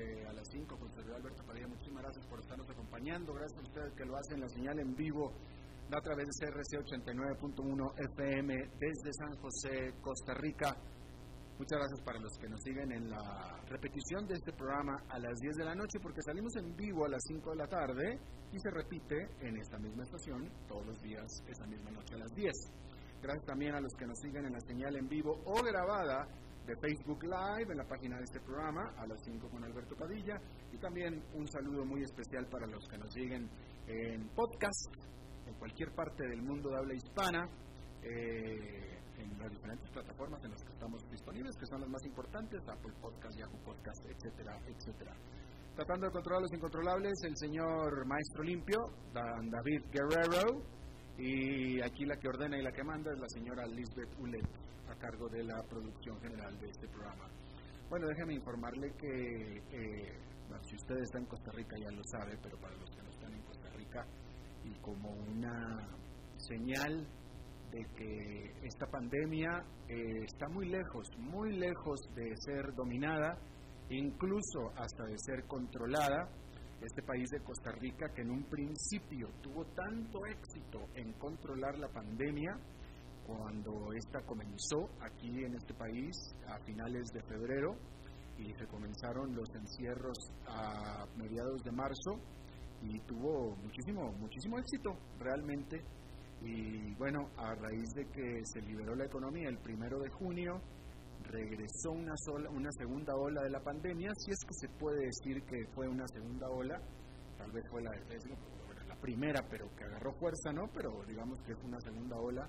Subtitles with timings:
[0.00, 1.68] de a las 5 con servidor Alberto Padilla.
[1.68, 3.34] Muchísimas gracias por estarnos acompañando.
[3.34, 5.32] Gracias a ustedes que lo hacen la señal en vivo
[5.92, 10.76] a través de CRC 89.1 FM desde San José, Costa Rica.
[11.58, 15.38] Muchas gracias para los que nos siguen en la repetición de este programa a las
[15.40, 18.18] 10 de la noche, porque salimos en vivo a las 5 de la tarde
[18.50, 22.32] y se repite en esta misma estación todos los días, esa misma noche a las
[22.34, 22.52] 10.
[23.20, 26.26] Gracias también a los que nos siguen en la señal en vivo o grabada
[26.66, 30.40] de Facebook Live en la página de este programa a las 5 con Alberto Padilla.
[30.72, 33.48] Y también un saludo muy especial para los que nos siguen
[33.86, 34.94] en podcast
[35.46, 37.48] en cualquier parte del mundo de habla hispana
[38.02, 42.60] eh, en las diferentes plataformas en las que estamos disponibles que son las más importantes
[42.68, 45.14] Apple Podcast, Yahoo Podcast, etcétera, etcétera.
[45.74, 48.78] Tratando de controlar los incontrolables el señor Maestro Limpio
[49.12, 50.79] Dan David Guerrero
[51.20, 54.46] y aquí la que ordena y la que manda es la señora Lisbeth Ulet
[54.88, 57.28] a cargo de la producción general de este programa.
[57.90, 60.18] Bueno, déjeme informarle que, eh,
[60.62, 63.34] si usted está en Costa Rica ya lo sabe, pero para los que no están
[63.34, 64.06] en Costa Rica,
[64.64, 65.88] y como una
[66.38, 67.06] señal
[67.70, 73.36] de que esta pandemia eh, está muy lejos, muy lejos de ser dominada,
[73.90, 76.28] incluso hasta de ser controlada,
[76.82, 81.88] este país de Costa Rica que en un principio tuvo tanto éxito en controlar la
[81.88, 82.56] pandemia,
[83.26, 86.16] cuando esta comenzó aquí en este país
[86.48, 87.76] a finales de febrero
[88.38, 92.18] y se comenzaron los encierros a mediados de marzo
[92.82, 95.82] y tuvo muchísimo, muchísimo éxito realmente.
[96.42, 100.60] Y bueno, a raíz de que se liberó la economía el primero de junio,
[101.30, 105.42] regresó una, sola, una segunda ola de la pandemia, si es que se puede decir
[105.44, 106.80] que fue una segunda ola,
[107.38, 107.90] tal vez fue la,
[108.88, 110.68] la primera, pero que agarró fuerza, ¿no?
[110.74, 112.48] Pero digamos que fue una segunda ola.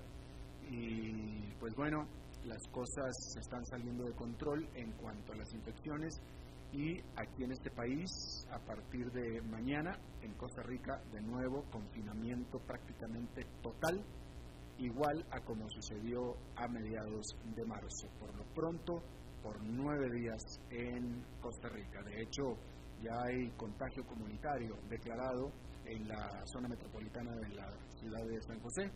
[0.70, 2.06] Y pues bueno,
[2.44, 6.14] las cosas están saliendo de control en cuanto a las infecciones.
[6.72, 8.10] Y aquí en este país,
[8.50, 14.02] a partir de mañana, en Costa Rica, de nuevo, confinamiento prácticamente total,
[14.84, 18.08] igual a como sucedió a mediados de marzo.
[18.18, 19.02] Por lo pronto,
[19.42, 22.02] por nueve días en Costa Rica.
[22.02, 22.56] De hecho,
[23.02, 25.50] ya hay contagio comunitario declarado
[25.84, 28.90] en la zona metropolitana de la ciudad de San José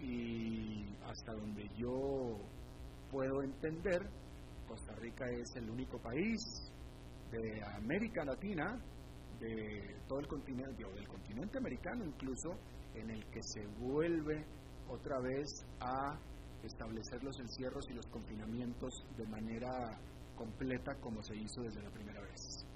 [0.00, 2.38] y hasta donde yo
[3.10, 4.00] puedo entender,
[4.66, 6.40] Costa Rica es el único país
[7.30, 8.80] de América Latina,
[9.38, 12.50] de todo el continente, o del continente americano incluso,
[12.94, 14.44] en el que se vuelve
[14.92, 15.48] otra vez
[15.80, 16.18] a
[16.62, 19.98] establecer los encierros y los confinamientos de manera
[20.36, 22.66] completa como se hizo desde la primera vez.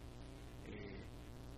[0.64, 1.04] Eh,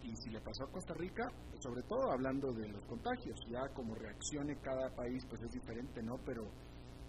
[0.03, 1.25] y si le pasó a Costa Rica,
[1.61, 6.17] sobre todo hablando de los contagios, ya como reaccione cada país pues es diferente, ¿no?
[6.25, 6.45] Pero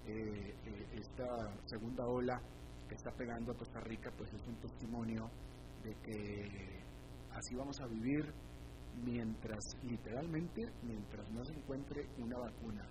[0.05, 1.25] eh, eh, esta
[1.65, 2.39] segunda ola
[2.87, 5.29] que está pegando a Costa Rica pues es un testimonio
[5.83, 6.83] de que
[7.31, 8.33] así vamos a vivir
[9.03, 12.85] mientras, literalmente, mientras no se encuentre una vacuna.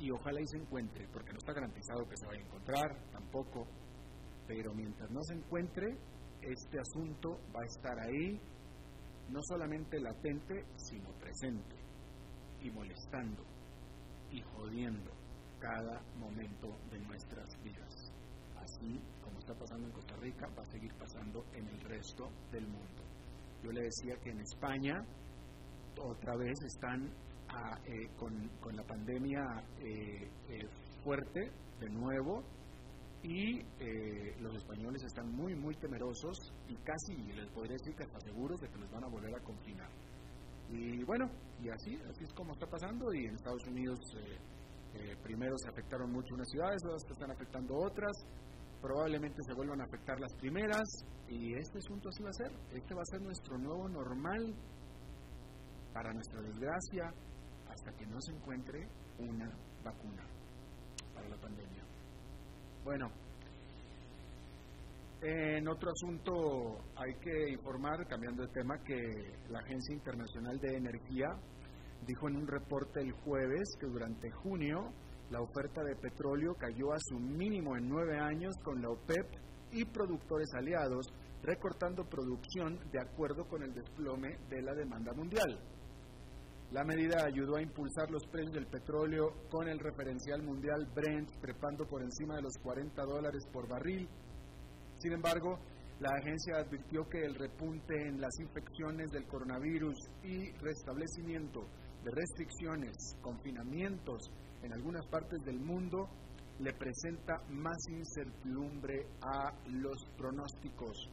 [0.00, 3.66] Y ojalá y se encuentre, porque no está garantizado que se vaya a encontrar tampoco,
[4.46, 5.94] pero mientras no se encuentre,
[6.40, 8.40] este asunto va a estar ahí
[9.28, 11.76] no solamente latente, sino presente,
[12.62, 13.44] y molestando
[14.30, 15.10] y jodiendo
[15.58, 17.94] cada momento de nuestras vidas.
[18.56, 22.66] Así como está pasando en Costa Rica, va a seguir pasando en el resto del
[22.66, 23.02] mundo.
[23.62, 25.04] Yo le decía que en España
[25.98, 27.12] otra vez están
[27.52, 29.42] ah, eh, con, la pandemia
[29.78, 30.68] eh, eh,
[31.02, 31.40] fuerte
[31.78, 32.42] de nuevo,
[33.22, 33.60] y
[34.40, 36.38] los españoles están muy, muy temerosos
[36.68, 39.44] y casi les podría decir que hasta seguros de que los van a volver a
[39.44, 39.90] confinar.
[40.70, 41.28] Y bueno,
[41.60, 43.98] y así, así es como está pasando y en Estados Unidos
[45.22, 48.16] primero se afectaron mucho unas ciudades, otras que están afectando otras,
[48.80, 50.88] probablemente se vuelvan a afectar las primeras
[51.28, 54.54] y este asunto así va a ser, este va a ser nuestro nuevo normal
[55.92, 57.12] para nuestra desgracia
[57.70, 58.86] hasta que no se encuentre
[59.18, 59.50] una
[59.84, 60.24] vacuna
[61.14, 61.84] para la pandemia.
[62.84, 63.10] Bueno,
[65.22, 68.96] en otro asunto hay que informar, cambiando de tema, que
[69.50, 71.28] la Agencia Internacional de Energía
[72.06, 74.92] dijo en un reporte el jueves que durante junio
[75.30, 79.26] la oferta de petróleo cayó a su mínimo en nueve años con la OPEP
[79.72, 81.06] y productores aliados
[81.42, 85.60] recortando producción de acuerdo con el desplome de la demanda mundial.
[86.72, 91.84] La medida ayudó a impulsar los precios del petróleo con el referencial mundial Brent trepando
[91.84, 94.08] por encima de los 40 dólares por barril.
[94.98, 95.58] Sin embargo,
[95.98, 101.66] la agencia advirtió que el repunte en las infecciones del coronavirus y restablecimiento
[102.04, 104.30] de restricciones, confinamientos
[104.62, 106.08] en algunas partes del mundo
[106.60, 111.10] le presenta más incertidumbre a los pronósticos.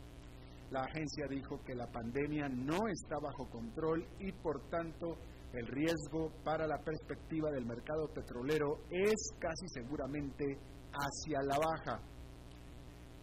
[0.69, 5.17] La agencia dijo que la pandemia no está bajo control y por tanto
[5.53, 10.57] el riesgo para la perspectiva del mercado petrolero es casi seguramente
[10.91, 12.01] hacia la baja.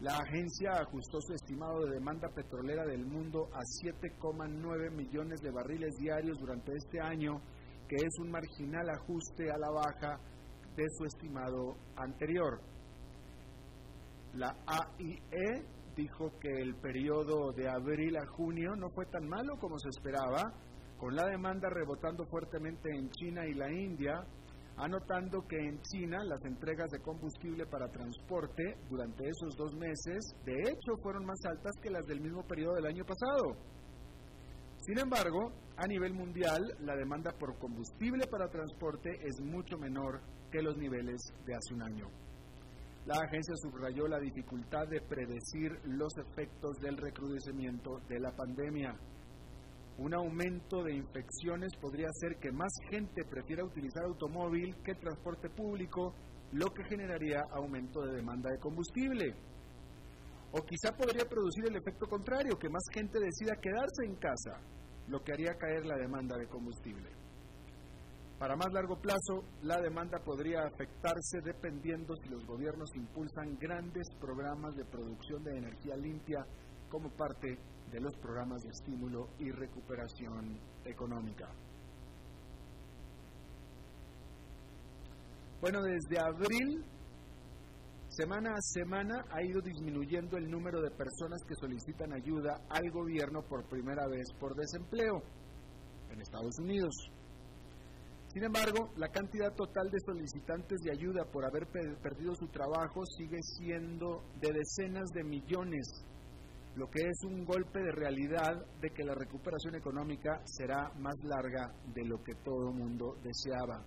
[0.00, 5.94] La agencia ajustó su estimado de demanda petrolera del mundo a 7,9 millones de barriles
[5.96, 7.40] diarios durante este año,
[7.88, 10.18] que es un marginal ajuste a la baja
[10.76, 12.60] de su estimado anterior.
[14.34, 19.78] La AIE dijo que el periodo de abril a junio no fue tan malo como
[19.78, 20.42] se esperaba,
[20.98, 24.24] con la demanda rebotando fuertemente en China y la India,
[24.76, 30.60] anotando que en China las entregas de combustible para transporte durante esos dos meses, de
[30.62, 33.56] hecho, fueron más altas que las del mismo periodo del año pasado.
[34.78, 40.20] Sin embargo, a nivel mundial, la demanda por combustible para transporte es mucho menor
[40.50, 42.06] que los niveles de hace un año.
[43.06, 48.94] La agencia subrayó la dificultad de predecir los efectos del recrudecimiento de la pandemia.
[49.98, 56.14] Un aumento de infecciones podría hacer que más gente prefiera utilizar automóvil que transporte público,
[56.52, 59.34] lo que generaría aumento de demanda de combustible.
[60.50, 64.60] O quizá podría producir el efecto contrario, que más gente decida quedarse en casa,
[65.08, 67.10] lo que haría caer la demanda de combustible.
[68.38, 74.74] Para más largo plazo, la demanda podría afectarse dependiendo si los gobiernos impulsan grandes programas
[74.74, 76.44] de producción de energía limpia
[76.94, 77.58] como parte
[77.90, 81.50] de los programas de estímulo y recuperación económica.
[85.60, 86.84] Bueno, desde abril,
[88.10, 93.42] semana a semana, ha ido disminuyendo el número de personas que solicitan ayuda al gobierno
[93.42, 95.20] por primera vez por desempleo
[96.10, 96.94] en Estados Unidos.
[98.28, 101.66] Sin embargo, la cantidad total de solicitantes de ayuda por haber
[102.00, 106.04] perdido su trabajo sigue siendo de decenas de millones,
[106.76, 111.72] lo que es un golpe de realidad de que la recuperación económica será más larga
[111.94, 113.84] de lo que todo mundo deseaba.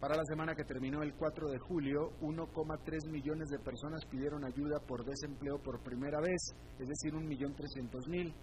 [0.00, 4.78] Para la semana que terminó el 4 de julio, 1,3 millones de personas pidieron ayuda
[4.86, 8.34] por desempleo por primera vez, es decir, 1.300.000.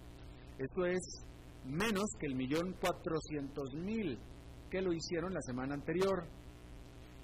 [0.58, 1.26] Esto es
[1.64, 4.18] menos que el millón 400.000
[4.70, 6.26] que lo hicieron la semana anterior.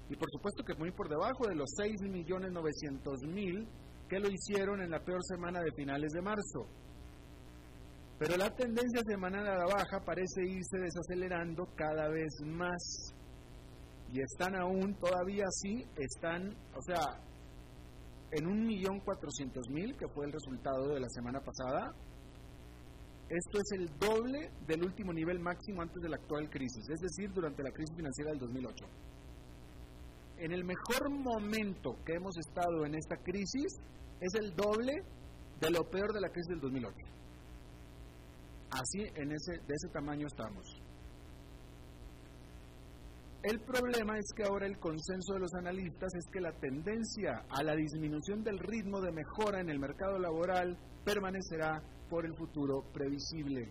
[0.09, 3.67] Y por supuesto que muy por debajo de los 6.900.000
[4.11, 6.67] que lo hicieron en la peor semana de finales de marzo.
[8.19, 13.15] Pero la tendencia semanal a la baja parece irse desacelerando cada vez más.
[14.11, 17.23] Y están aún, todavía así, están, o sea,
[18.31, 21.95] en 1.400.000, que fue el resultado de la semana pasada,
[23.29, 27.31] esto es el doble del último nivel máximo antes de la actual crisis, es decir,
[27.31, 28.85] durante la crisis financiera del 2008.
[30.39, 33.79] En el mejor momento que hemos estado en esta crisis
[34.21, 35.03] es el doble
[35.59, 36.95] de lo peor de la crisis del 2008.
[38.71, 40.81] Así, en ese, de ese tamaño estamos.
[43.43, 47.63] El problema es que ahora el consenso de los analistas es que la tendencia a
[47.63, 53.67] la disminución del ritmo de mejora en el mercado laboral permanecerá por el futuro previsible.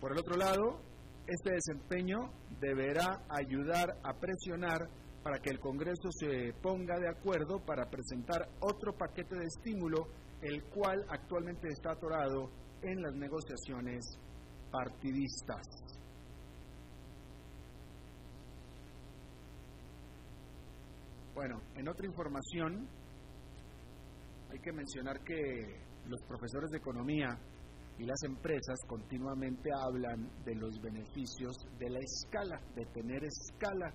[0.00, 0.80] Por el otro lado,
[1.26, 2.18] este desempeño
[2.60, 4.88] deberá ayudar a presionar
[5.24, 10.06] para que el Congreso se ponga de acuerdo para presentar otro paquete de estímulo,
[10.42, 12.50] el cual actualmente está atorado
[12.82, 14.04] en las negociaciones
[14.70, 15.66] partidistas.
[21.34, 22.86] Bueno, en otra información,
[24.52, 25.34] hay que mencionar que
[26.06, 27.28] los profesores de economía
[27.98, 33.90] y las empresas continuamente hablan de los beneficios de la escala, de tener escala.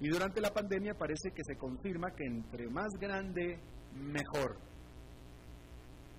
[0.00, 3.58] Y durante la pandemia parece que se confirma que entre más grande,
[3.94, 4.58] mejor.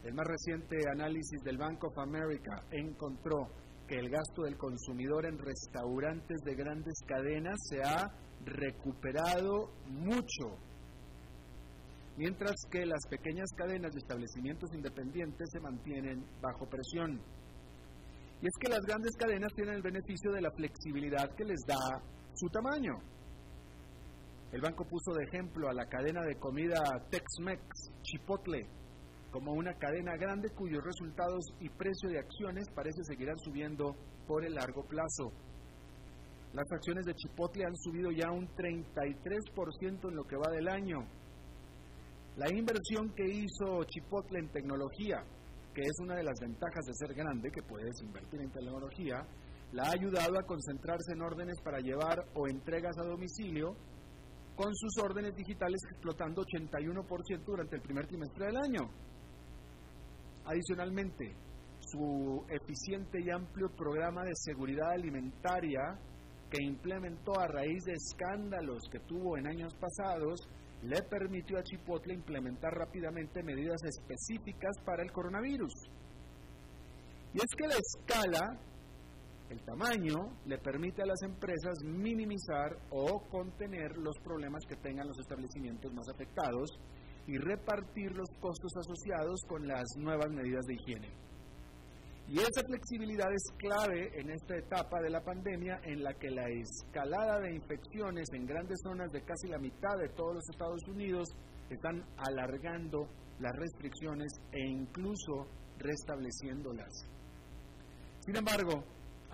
[0.04, 3.50] El más reciente análisis del Bank of America encontró
[3.88, 8.12] que el gasto del consumidor en restaurantes de grandes cadenas se ha
[8.46, 10.58] recuperado mucho
[12.18, 17.22] mientras que las pequeñas cadenas de establecimientos independientes se mantienen bajo presión.
[18.42, 21.78] Y es que las grandes cadenas tienen el beneficio de la flexibilidad que les da
[22.34, 22.94] su tamaño.
[24.58, 28.66] El banco puso de ejemplo a la cadena de comida Tex-Mex, Chipotle,
[29.30, 33.96] como una cadena grande cuyos resultados y precio de acciones parece seguirán subiendo
[34.26, 35.32] por el largo plazo.
[36.54, 41.06] Las acciones de Chipotle han subido ya un 33% en lo que va del año.
[42.38, 45.24] La inversión que hizo Chipotle en tecnología,
[45.76, 49.22] que es una de las ventajas de ser grande, que puedes invertir en tecnología,
[49.74, 53.76] la ha ayudado a concentrarse en órdenes para llevar o entregas a domicilio,
[54.58, 58.90] con sus órdenes digitales explotando 81% durante el primer trimestre del año.
[60.46, 61.36] Adicionalmente,
[61.80, 66.00] su eficiente y amplio programa de seguridad alimentaria
[66.50, 70.40] que implementó a raíz de escándalos que tuvo en años pasados,
[70.82, 75.74] le permitió a Chipotle implementar rápidamente medidas específicas para el coronavirus.
[77.34, 78.60] Y es que la escala,
[79.50, 85.20] el tamaño, le permite a las empresas minimizar o contener los problemas que tengan los
[85.20, 86.70] establecimientos más afectados
[87.28, 91.28] y repartir los costos asociados con las nuevas medidas de higiene.
[92.30, 96.50] Y esa flexibilidad es clave en esta etapa de la pandemia en la que la
[96.50, 101.30] escalada de infecciones en grandes zonas de casi la mitad de todos los Estados Unidos
[101.70, 103.08] están alargando
[103.40, 106.92] las restricciones e incluso restableciéndolas.
[108.26, 108.84] Sin embargo,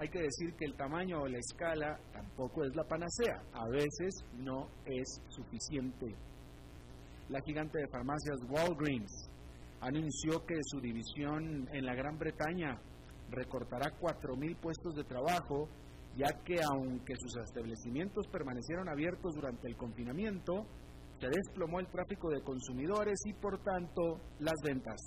[0.03, 4.25] hay que decir que el tamaño o la escala tampoco es la panacea, a veces
[4.35, 6.13] no es suficiente.
[7.29, 9.29] La gigante de farmacias Walgreens
[9.79, 12.81] anunció que su división en la Gran Bretaña
[13.29, 15.69] recortará 4.000 puestos de trabajo,
[16.17, 20.65] ya que aunque sus establecimientos permanecieron abiertos durante el confinamiento,
[21.21, 24.99] se desplomó el tráfico de consumidores y por tanto las ventas.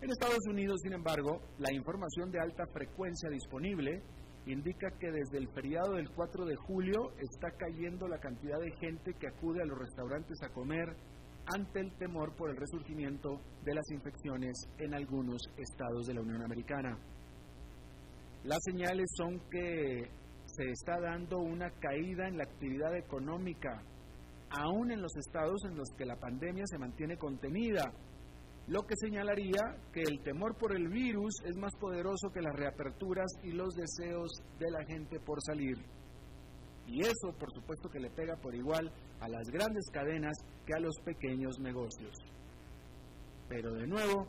[0.00, 4.02] En Estados Unidos, sin embargo, la información de alta frecuencia disponible
[4.46, 9.14] indica que desde el feriado del 4 de julio está cayendo la cantidad de gente
[9.14, 10.94] que acude a los restaurantes a comer
[11.46, 16.42] ante el temor por el resurgimiento de las infecciones en algunos estados de la Unión
[16.42, 16.98] Americana.
[18.44, 20.10] Las señales son que
[20.44, 23.82] se está dando una caída en la actividad económica,
[24.50, 27.92] aún en los estados en los que la pandemia se mantiene contenida,
[28.66, 33.30] lo que señalaría que el temor por el virus es más poderoso que las reaperturas
[33.42, 35.76] y los deseos de la gente por salir.
[36.86, 38.90] Y eso, por supuesto, que le pega por igual
[39.20, 42.14] a las grandes cadenas que a los pequeños negocios.
[43.48, 44.26] Pero de nuevo,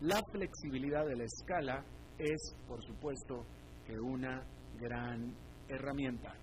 [0.00, 1.84] la flexibilidad de la escala
[2.18, 3.46] es, por supuesto,
[3.86, 4.42] que una
[4.78, 5.34] gran
[5.68, 6.34] herramienta.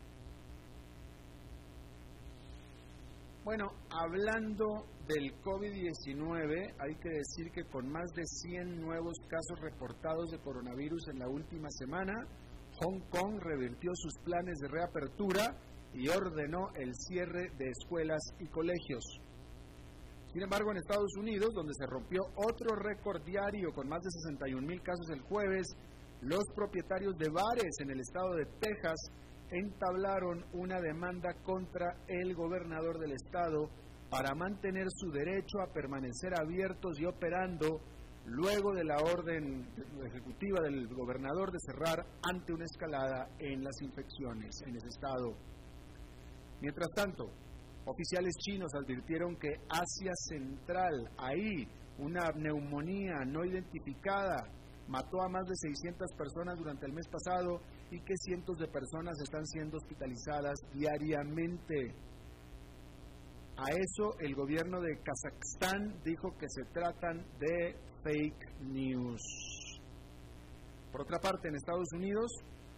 [3.45, 10.31] Bueno, hablando del COVID-19, hay que decir que con más de 100 nuevos casos reportados
[10.31, 12.25] de coronavirus en la última semana,
[12.81, 15.55] Hong Kong revirtió sus planes de reapertura
[15.93, 19.05] y ordenó el cierre de escuelas y colegios.
[20.33, 24.65] Sin embargo, en Estados Unidos, donde se rompió otro récord diario con más de 61
[24.65, 25.67] mil casos el jueves,
[26.21, 28.97] los propietarios de bares en el estado de Texas
[29.55, 33.69] entablaron una demanda contra el gobernador del estado
[34.09, 37.79] para mantener su derecho a permanecer abiertos y operando
[38.25, 39.65] luego de la orden
[40.05, 45.37] ejecutiva del gobernador de cerrar ante una escalada en las infecciones en ese estado.
[46.59, 47.31] Mientras tanto,
[47.85, 51.67] oficiales chinos advirtieron que Asia Central, ahí,
[51.99, 54.49] una neumonía no identificada,
[54.87, 57.61] mató a más de 600 personas durante el mes pasado
[57.91, 61.93] y que cientos de personas están siendo hospitalizadas diariamente.
[63.57, 69.21] A eso el gobierno de Kazajstán dijo que se tratan de fake news.
[70.91, 72.31] Por otra parte, en Estados Unidos,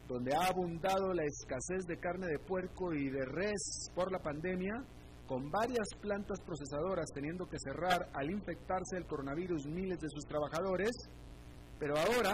[0.08, 4.74] donde ha abundado la escasez de carne de puerco y de res por la pandemia,
[5.28, 10.92] con varias plantas procesadoras teniendo que cerrar al infectarse el coronavirus miles de sus trabajadores,
[11.78, 12.34] pero ahora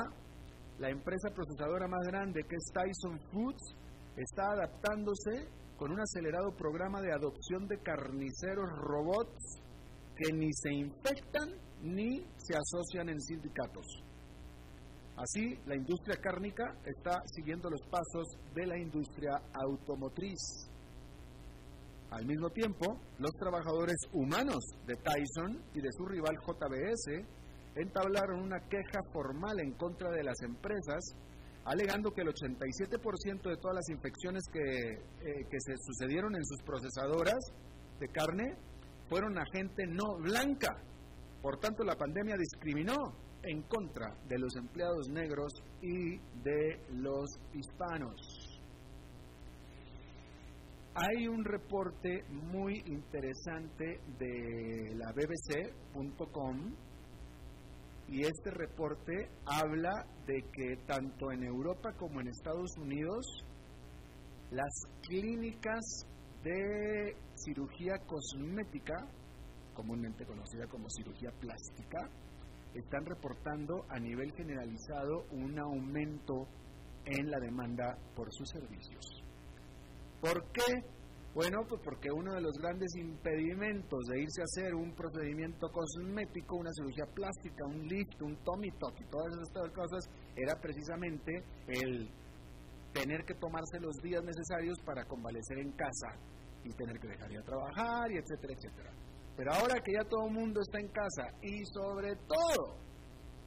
[0.79, 3.75] la empresa procesadora más grande que es Tyson Foods
[4.17, 9.61] está adaptándose con un acelerado programa de adopción de carniceros robots
[10.15, 11.49] que ni se infectan
[11.81, 13.85] ni se asocian en sindicatos.
[15.15, 20.39] Así, la industria cárnica está siguiendo los pasos de la industria automotriz.
[22.09, 27.25] Al mismo tiempo, los trabajadores humanos de Tyson y de su rival JBS
[27.75, 31.15] entablaron una queja formal en contra de las empresas,
[31.65, 36.61] alegando que el 87% de todas las infecciones que, eh, que se sucedieron en sus
[36.63, 37.39] procesadoras
[37.99, 38.57] de carne
[39.09, 40.75] fueron a gente no blanca.
[41.41, 42.95] Por tanto, la pandemia discriminó
[43.43, 45.51] en contra de los empleados negros
[45.81, 48.53] y de los hispanos.
[50.95, 56.75] Hay un reporte muy interesante de la bbc.com
[58.07, 63.25] y este reporte habla de que tanto en Europa como en Estados Unidos
[64.51, 66.05] las clínicas
[66.43, 68.95] de cirugía cosmética,
[69.73, 72.09] comúnmente conocida como cirugía plástica,
[72.73, 76.47] están reportando a nivel generalizado un aumento
[77.05, 79.23] en la demanda por sus servicios.
[80.21, 80.63] ¿Por qué?
[81.33, 86.57] Bueno, pues porque uno de los grandes impedimentos de irse a hacer un procedimiento cosmético,
[86.57, 92.07] una cirugía plástica, un lift, un tummy tuck y todas estas cosas, era precisamente el
[92.93, 96.13] tener que tomarse los días necesarios para convalecer en casa
[96.63, 98.91] y tener que dejar de trabajar y etcétera, etcétera.
[99.35, 102.77] Pero ahora que ya todo mundo está en casa y sobre todo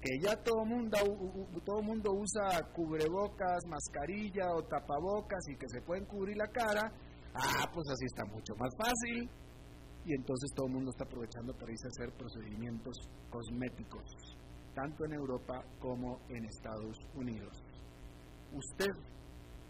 [0.00, 0.98] que ya todo mundo,
[1.64, 6.92] todo mundo usa cubrebocas, mascarilla o tapabocas y que se pueden cubrir la cara,
[7.36, 9.30] ah, pues así está mucho más fácil.
[10.06, 12.96] Y entonces todo el mundo está aprovechando para irse a hacer procedimientos
[13.28, 14.04] cosméticos,
[14.72, 17.50] tanto en Europa como en Estados Unidos.
[18.52, 18.92] Usted,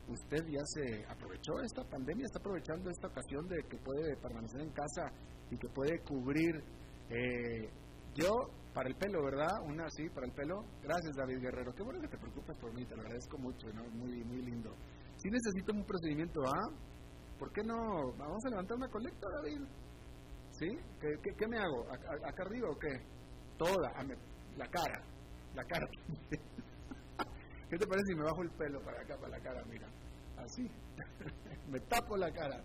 [0.08, 4.70] usted ya se aprovechó esta pandemia, está aprovechando esta ocasión de que puede permanecer en
[4.72, 5.10] casa
[5.50, 6.52] y que puede cubrir.
[7.08, 7.70] Eh,
[8.14, 8.28] yo
[8.76, 9.48] para el pelo, ¿verdad?
[9.64, 10.60] Una así, para el pelo.
[10.82, 11.72] Gracias, David Guerrero.
[11.72, 13.88] Qué bueno que te preocupas por mí, te lo agradezco mucho, ¿no?
[13.88, 14.70] Muy, muy lindo.
[15.16, 16.68] Si necesito un procedimiento ¿ah?
[17.38, 18.12] ¿Por qué no?
[18.16, 19.62] Vamos a levantar una colecta, David.
[20.50, 20.68] ¿Sí?
[21.00, 21.84] ¿Qué, me hago?
[21.90, 22.88] ¿Acá, arriba o qué?
[23.58, 23.92] Toda,
[24.56, 25.04] la cara,
[25.54, 25.86] la cara.
[27.68, 29.62] ¿Qué te parece si me bajo el pelo para acá, para la cara?
[29.68, 29.88] Mira,
[30.38, 30.62] así.
[31.68, 32.62] me tapo la cara.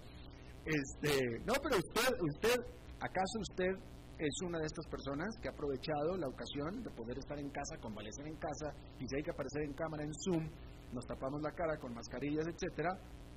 [0.64, 2.56] Este, no, pero usted, usted,
[3.00, 3.74] ¿acaso usted
[4.20, 7.76] es una de estas personas que ha aprovechado la ocasión de poder estar en casa,
[7.82, 10.48] convalecer en casa, y si hay que aparecer en cámara, en Zoom,
[10.94, 12.90] nos tapamos la cara con mascarillas, etcétera,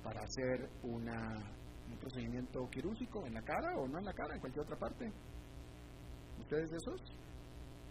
[0.05, 1.33] para hacer una,
[1.89, 5.11] un procedimiento quirúrgico en la cara o no en la cara, en cualquier otra parte.
[6.39, 7.01] ¿Ustedes de esos?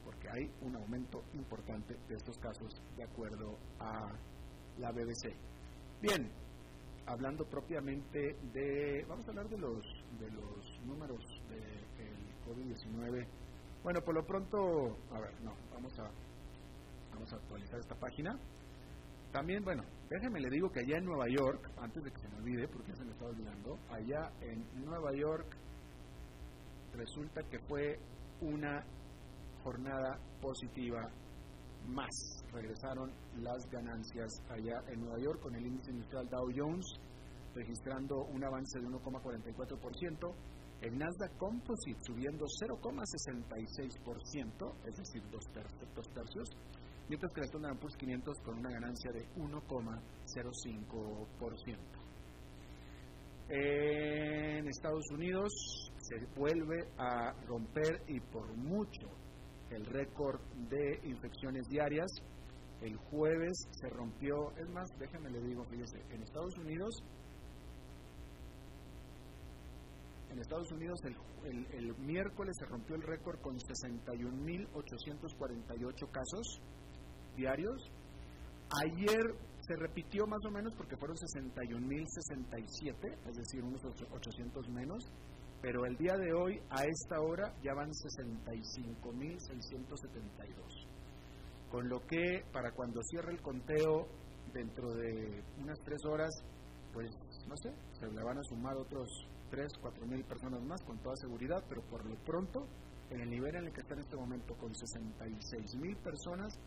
[0.05, 4.13] Porque hay un aumento importante de estos casos de acuerdo a
[4.79, 5.35] la BBC.
[6.01, 6.31] Bien,
[7.07, 9.85] hablando propiamente de, vamos a hablar de los,
[10.21, 11.85] de los números de
[12.47, 13.27] COVID-19.
[13.83, 16.09] Bueno, por lo pronto, a ver, no, vamos a,
[17.13, 18.39] vamos a actualizar esta página.
[19.33, 19.83] También, bueno,
[20.15, 22.95] déjeme le digo que allá en Nueva York, antes de que se me olvide, porque
[22.95, 25.57] se me estaba olvidando, allá en Nueva York
[26.95, 27.99] resulta que fue
[28.41, 28.85] una
[29.65, 31.11] jornada positiva
[31.89, 32.45] más.
[32.53, 36.87] Regresaron las ganancias allá en Nueva York con el índice industrial Dow Jones
[37.55, 40.35] registrando un avance de 1,44%,
[40.83, 45.45] el Nasdaq Composite subiendo 0,66%, es decir, dos,
[46.13, 46.51] tercios,
[47.09, 51.79] mientras que el Standard Poor's 500 con una ganancia de 1,05%.
[53.49, 55.51] En Estados Unidos
[55.99, 59.09] se vuelve a romper y por mucho
[59.71, 60.41] el récord
[60.71, 62.11] de infecciones diarias.
[62.81, 67.05] El jueves se rompió, es más, déjenme le digo, fíjese, en Estados Unidos
[70.35, 71.17] En Estados Unidos el,
[71.99, 76.61] miércoles se rompió el récord con 61.848 casos
[77.37, 77.91] diarios.
[78.85, 79.21] Ayer
[79.61, 85.05] se repitió más o menos porque fueron 61.067, es decir, unos 800 menos,
[85.63, 90.89] pero el día de hoy, a esta hora, ya van 65.672.
[91.71, 94.07] Con lo que, para cuando cierre el conteo,
[94.53, 96.29] dentro de unas tres horas,
[96.93, 97.09] pues,
[97.49, 99.09] no sé, se le van a sumar otros
[99.51, 102.67] 3, 4 mil personas más con toda seguridad, pero por lo pronto,
[103.11, 106.59] en el nivel en el que está en este momento con 66 mil personas,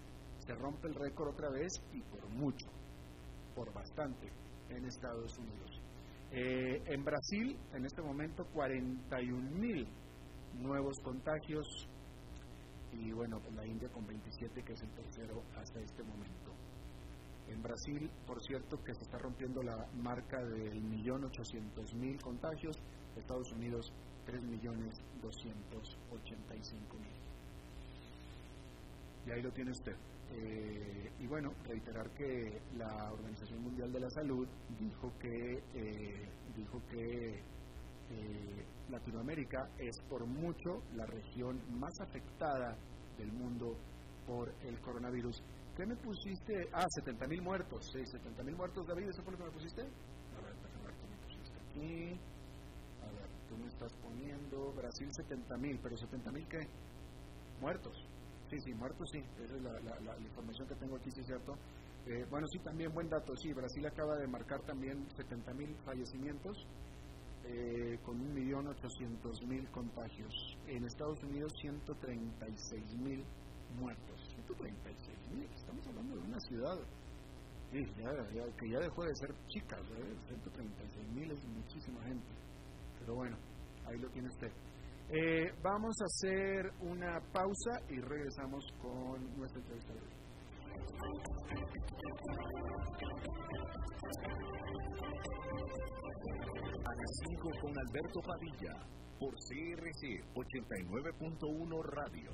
[0.48, 2.68] se rompe el récord otra vez y por mucho,
[3.54, 4.32] por bastante,
[4.70, 5.82] en Estados Unidos.
[6.32, 9.88] Eh, en Brasil, en este momento, 41 mil
[10.60, 11.88] nuevos contagios
[12.94, 16.54] y bueno, la India con 27, que es el tercero hasta este momento.
[17.50, 22.78] En Brasil, por cierto, que se está rompiendo la marca del millón ochocientos mil contagios,
[23.16, 23.92] Estados Unidos
[24.26, 27.16] tres millones doscientos ochenta y cinco mil.
[29.26, 29.96] Y ahí lo tiene usted.
[30.32, 36.82] Eh, y bueno, reiterar que la Organización Mundial de la Salud dijo que eh, dijo
[36.90, 37.44] que
[38.10, 42.78] eh, Latinoamérica es por mucho la región más afectada
[43.18, 43.78] del mundo
[44.26, 45.42] por el coronavirus
[45.78, 46.70] ¿Qué me pusiste?
[46.74, 47.86] Ah, 70 mil muertos.
[47.94, 49.82] Sí, 70 mil muertos, David, ¿eso fue lo que me pusiste?
[49.84, 52.20] A ver, déjame ver qué me pusiste aquí.
[53.04, 56.68] A ver, tú me estás poniendo Brasil 70 mil, pero 70 mil qué?
[57.62, 58.07] Muertos.
[58.50, 59.20] Sí, sí, muertos sí.
[59.44, 61.54] Esa es la, información que tengo aquí, sí es cierto.
[62.06, 63.36] Eh, bueno, sí, también buen dato.
[63.36, 66.58] Sí, Brasil acaba de marcar también 70 mil fallecimientos.
[67.44, 70.58] Eh, con 1.800.000 contagios.
[70.68, 73.24] En Estados Unidos, 136.000
[73.80, 74.36] muertos.
[76.40, 76.78] ciudad,
[77.72, 79.82] y ya, que ya dejó de ser chicas,
[80.28, 82.28] 136 mil es muchísima gente.
[83.00, 83.38] Pero bueno,
[83.86, 84.52] ahí lo tiene usted.
[85.10, 89.94] Eh, vamos a hacer una pausa y regresamos con nuestra entrevista
[96.84, 98.74] A las 5 con Alberto Padilla,
[99.18, 102.32] por CRC 89.1 Radio.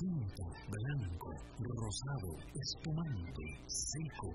[0.00, 4.34] Tinto, blanco, rosado, espumante, seco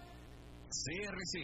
[0.71, 1.35] CRC.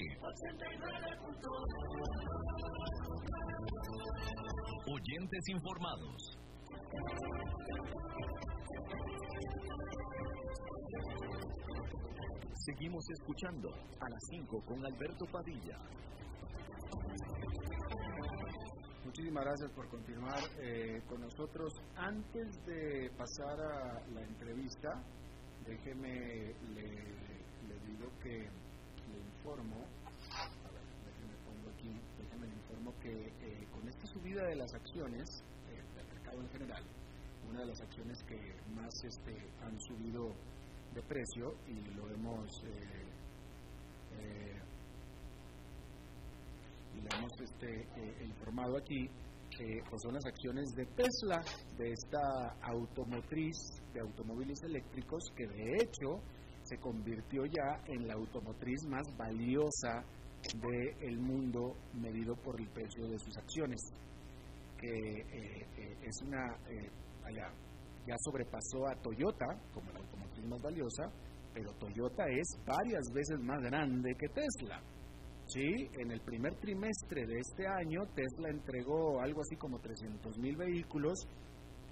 [4.88, 6.40] Oyentes informados.
[12.54, 15.78] Seguimos escuchando a las 5 con Alberto Padilla.
[19.04, 21.74] Muchísimas gracias por continuar eh, con nosotros.
[21.98, 25.04] Antes de pasar a la entrevista,
[25.66, 26.86] déjeme, le,
[27.68, 28.67] le digo que
[29.48, 29.80] informo,
[31.06, 36.06] déjenme pongo aquí, déjenme informo que eh, con esta subida de las acciones eh, del
[36.08, 36.84] mercado en general,
[37.50, 38.36] una de las acciones que
[38.76, 39.32] más este,
[39.64, 40.36] han subido
[40.94, 43.06] de precio y lo hemos eh,
[46.94, 47.88] y lo hemos este,
[48.26, 49.10] informado aquí
[49.90, 51.42] pues son las acciones de Tesla,
[51.78, 53.58] de esta automotriz
[53.94, 56.22] de automóviles eléctricos que de hecho
[56.68, 60.04] se convirtió ya en la automotriz más valiosa
[60.62, 63.80] del mundo medido por el precio de sus acciones,
[64.78, 66.90] que eh, eh, es una, eh,
[68.06, 71.12] ya sobrepasó a Toyota como la automotriz más valiosa,
[71.54, 74.82] pero Toyota es varias veces más grande que Tesla.
[75.48, 80.58] Sí, en el primer trimestre de este año Tesla entregó algo así como 300 mil
[80.58, 81.26] vehículos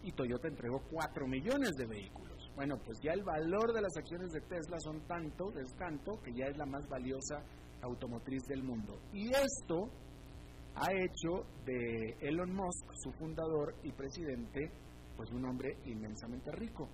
[0.03, 2.34] y Toyota entregó 4 millones de vehículos.
[2.55, 6.33] Bueno, pues ya el valor de las acciones de Tesla son tanto, es tanto, que
[6.33, 7.43] ya es la más valiosa
[7.81, 8.97] automotriz del mundo.
[9.11, 9.89] Y esto
[10.75, 14.71] ha hecho de Elon Musk, su fundador y presidente,
[15.17, 16.87] pues un hombre inmensamente rico.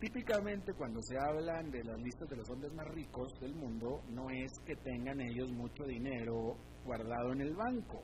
[0.00, 4.28] Típicamente cuando se hablan de las listas de los hombres más ricos del mundo, no
[4.30, 8.02] es que tengan ellos mucho dinero guardado en el banco,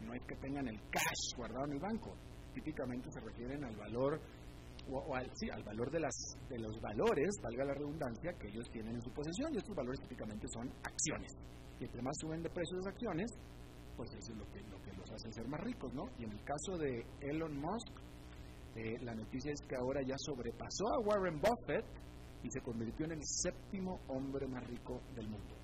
[0.00, 2.14] no es que tengan el cash guardado en el banco.
[2.54, 4.20] Típicamente se refieren al valor
[4.90, 6.14] o, al, sí, al valor de, las,
[6.48, 10.00] de los valores, valga la redundancia, que ellos tienen en su posesión, y estos valores
[10.00, 11.32] típicamente son acciones.
[11.80, 13.30] Y entre más suben de precio las acciones,
[13.96, 16.04] pues eso es lo que, lo que los hace ser más ricos, ¿no?
[16.18, 17.92] Y en el caso de Elon Musk,
[18.74, 21.84] eh, la noticia es que ahora ya sobrepasó a Warren Buffett
[22.42, 25.54] y se convirtió en el séptimo hombre más rico del mundo.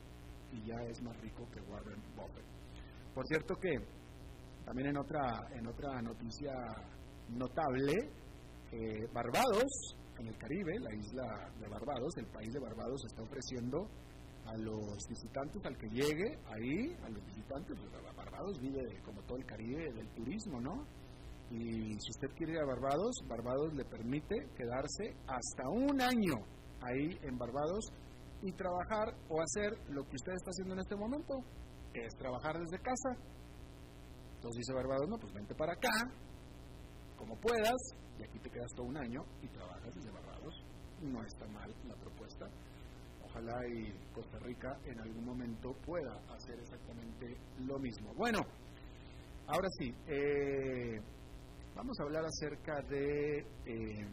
[0.53, 2.45] Y ya es más rico que Warren Buffett.
[3.15, 3.71] Por cierto que
[4.65, 6.53] también en otra, en otra noticia
[7.31, 7.95] notable,
[8.73, 13.89] eh, Barbados, en el Caribe, la isla de Barbados, el país de Barbados está ofreciendo
[14.47, 19.39] a los visitantes, al que llegue ahí, a los visitantes, pues, Barbados vive como todo
[19.39, 20.87] el Caribe del turismo, ¿no?
[21.51, 26.35] Y si usted quiere ir a Barbados, Barbados le permite quedarse hasta un año
[26.83, 27.87] ahí en Barbados
[28.43, 31.35] y trabajar o hacer lo que usted está haciendo en este momento,
[31.93, 33.11] que es trabajar desde casa.
[34.37, 35.91] Entonces dice Barbados, no, pues vente para acá,
[37.17, 37.81] como puedas,
[38.19, 40.65] y aquí te quedas todo un año y trabajas desde Barbados.
[41.03, 42.49] No está mal la propuesta.
[43.25, 48.13] Ojalá y Costa Rica en algún momento pueda hacer exactamente lo mismo.
[48.15, 48.41] Bueno,
[49.47, 51.01] ahora sí, eh,
[51.75, 54.07] vamos a hablar acerca de, eh,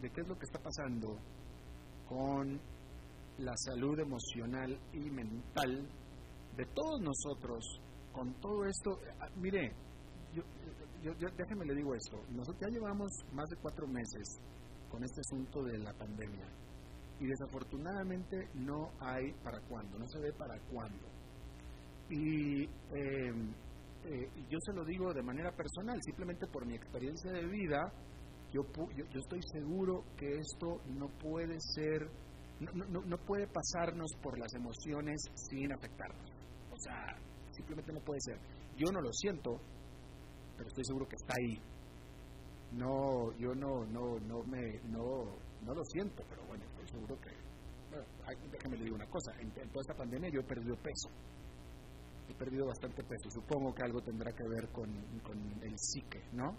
[0.00, 1.16] de qué es lo que está pasando
[2.08, 2.60] con
[3.38, 5.88] la salud emocional y mental
[6.56, 7.64] de todos nosotros
[8.12, 8.98] con todo esto.
[9.20, 9.72] Ah, mire,
[10.34, 14.40] yo, yo, déjeme le digo esto, nosotros ya llevamos más de cuatro meses
[14.90, 16.46] con este asunto de la pandemia
[17.20, 21.06] y desafortunadamente no hay para cuándo, no se ve para cuándo.
[22.10, 23.54] Y em,
[24.04, 27.92] eh, yo se lo digo de manera personal, simplemente por mi experiencia de vida,
[28.52, 28.62] yo,
[28.94, 32.08] yo, estoy seguro que esto no puede ser,
[32.60, 36.30] no, no, no puede pasarnos por las emociones sin afectarnos.
[36.70, 37.16] O sea,
[37.52, 38.38] simplemente no puede ser.
[38.76, 39.60] Yo no lo siento,
[40.56, 41.60] pero estoy seguro que está ahí.
[42.72, 47.30] No, yo no, no, no me, no, no lo siento, pero bueno, estoy seguro que
[48.50, 51.08] déjame le digo una cosa, en, toda esta pandemia yo he perdido peso,
[52.28, 54.90] he perdido bastante peso, supongo que algo tendrá que ver con,
[55.20, 56.56] con el psique, ¿no?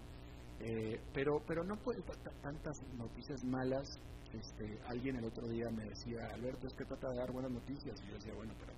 [0.60, 2.00] Eh, pero, pero no puede,
[2.42, 3.86] tantas noticias malas,
[4.32, 8.00] este, alguien el otro día me decía, Alberto, es que trata de dar buenas noticias,
[8.02, 8.72] y yo decía, bueno, pero,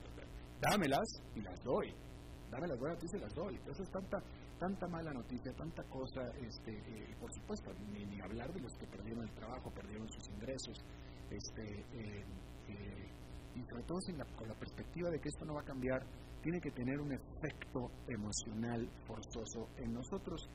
[0.60, 1.94] dámelas y las doy,
[2.50, 4.18] dame las buenas noticias y las doy, entonces tanta
[4.58, 8.86] tanta mala noticia, tanta cosa, este, eh, por supuesto, ni, ni, hablar de los que
[8.86, 10.84] perdieron el trabajo, perdieron sus ingresos,
[11.30, 12.24] este, eh,
[12.68, 13.08] eh,
[13.54, 13.98] y sobre todo
[14.36, 16.04] con la perspectiva de que esto no va a cambiar,
[16.42, 20.48] tiene que tener un efecto emocional forzoso en nosotros.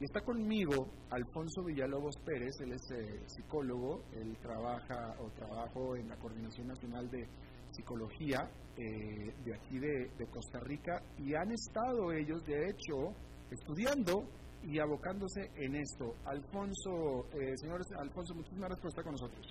[0.00, 2.82] Y está conmigo Alfonso Villalobos Pérez, él es
[3.26, 7.28] psicólogo, él trabaja o trabajo en la Coordinación Nacional de
[7.70, 13.14] Psicología de aquí de Costa Rica y han estado ellos, de hecho,
[13.54, 14.24] estudiando
[14.62, 16.14] y abocándose en esto.
[16.24, 19.46] Alfonso, eh, señores, Alfonso, muchísimas gracias por estar con nosotros.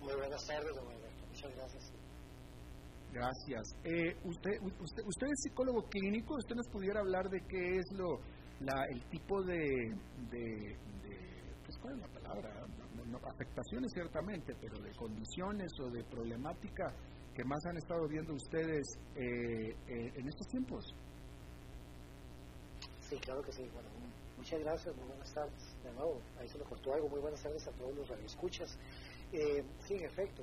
[0.00, 0.84] Muy buenas tardes, don
[1.28, 1.92] Muchas gracias.
[3.12, 3.62] Gracias.
[3.84, 6.34] Eh, usted, usted, usted es psicólogo clínico.
[6.34, 8.18] ¿Usted nos pudiera hablar de qué es lo,
[8.60, 9.94] la, el tipo de,
[10.30, 10.76] de,
[11.64, 12.66] pues, ¿cuál es la palabra?
[13.32, 16.92] afectaciones ciertamente, pero de condiciones o de problemática
[17.34, 18.82] que más han estado viendo ustedes
[19.16, 20.84] eh, en estos tiempos?
[23.14, 23.62] Sí, claro que sí.
[23.72, 23.88] Bueno,
[24.36, 25.76] muchas gracias, muy buenas tardes.
[25.84, 27.08] De nuevo, ahí se me cortó algo.
[27.08, 28.76] Muy buenas tardes a todos los radioescuchas.
[29.32, 30.42] Eh, sí, en efecto,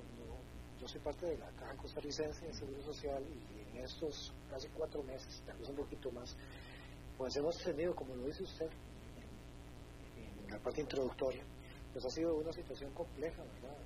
[0.79, 5.03] yo, soy parte de la Caja Costarricense de Seguro Social y en estos casi cuatro
[5.03, 6.33] meses, tal vez un poquito más,
[7.17, 8.69] pues hemos tenido, como lo dice usted,
[10.15, 11.43] en, la parte introductoria,
[11.91, 13.77] pues ha sido una situación compleja, ¿verdad?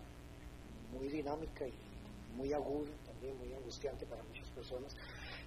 [0.91, 1.74] Muy dinámica y
[2.36, 4.95] muy aguda, también muy angustiante para muchas personas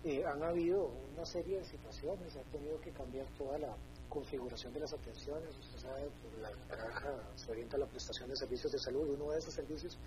[0.09, 3.77] eh, han habido una serie de situaciones, se ha tenido que cambiar toda la
[4.09, 5.55] configuración de las atenciones.
[5.57, 9.09] Usted sabe, pues, la granja se orienta a la prestación de servicios de salud.
[9.09, 9.99] Uno de esos servicios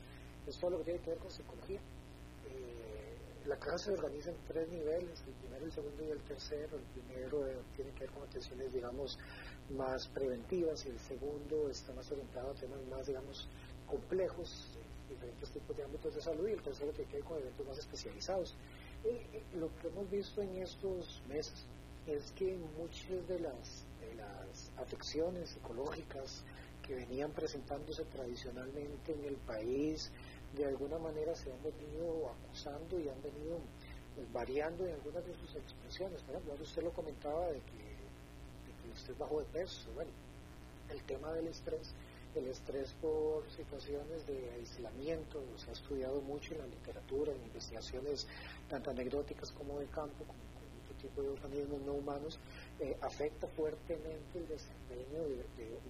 [0.48, 1.80] es todo lo que tiene que ver con psicología.
[2.50, 6.78] Eh, la caja se organiza en tres niveles, el primero, el segundo y el tercero.
[6.78, 9.20] El primero eh, tiene que ver con atenciones, digamos,
[9.70, 13.48] más preventivas y el segundo está más orientado a temas más, digamos,
[13.86, 17.68] complejos, diferentes tipos de ámbitos de salud y el tercero tiene que ver con eventos
[17.68, 18.56] más especializados.
[19.04, 21.66] Eh, lo que hemos visto en estos meses
[22.08, 26.44] es que muchas de las, de las afecciones psicológicas
[26.82, 30.12] que venían presentándose tradicionalmente en el país,
[30.56, 33.60] de alguna manera se han venido acusando y han venido
[34.16, 36.22] pues, variando en algunas de sus expresiones.
[36.22, 39.92] Por ejemplo, usted lo comentaba de que, de que usted de peso.
[39.94, 40.12] Bueno,
[40.90, 41.94] el tema del estrés
[42.36, 48.28] el estrés por situaciones de aislamiento, se ha estudiado mucho en la literatura, en investigaciones
[48.70, 50.36] tanto anecdóticas como de campo, con,
[50.84, 52.40] otro tipo de organismos no humanos,
[52.80, 55.20] eh, afecta fuertemente el desempeño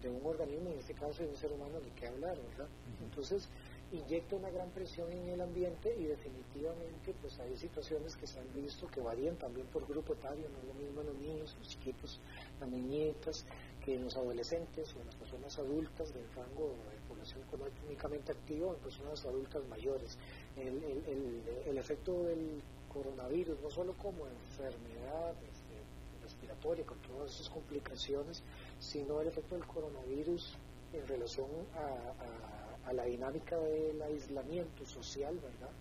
[0.01, 2.67] de, un organismo, en este caso de un ser humano, ni qué hablar, ¿verdad?
[3.04, 3.47] Entonces,
[3.91, 8.54] inyecta una gran presión en el ambiente y definitivamente pues hay situaciones que se han
[8.54, 11.67] visto que varían también por grupo etario, no es lo mismo en los niños, los
[11.67, 12.19] chiquitos,
[12.60, 13.45] las niñitas,
[13.84, 18.67] que en los adolescentes o en las personas adultas del rango de población económicamente activa
[18.67, 20.17] o en personas adultas mayores.
[20.56, 22.62] El, el, el, efecto del
[22.94, 28.44] coronavirus, no solo como enfermedad este, respiratoria con todas esas complicaciones,
[28.80, 30.58] sino el efecto del coronavirus
[30.94, 35.72] en relación a, a, la dinámica del aislamiento social, ¿verdad?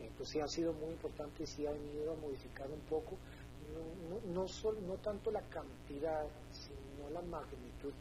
[0.00, 3.16] Eh, pues sí ha sido muy importante y sí ha venido a modificar un poco,
[3.72, 6.26] no, no, no, no tanto la cantidad,
[7.10, 7.92] la magnitud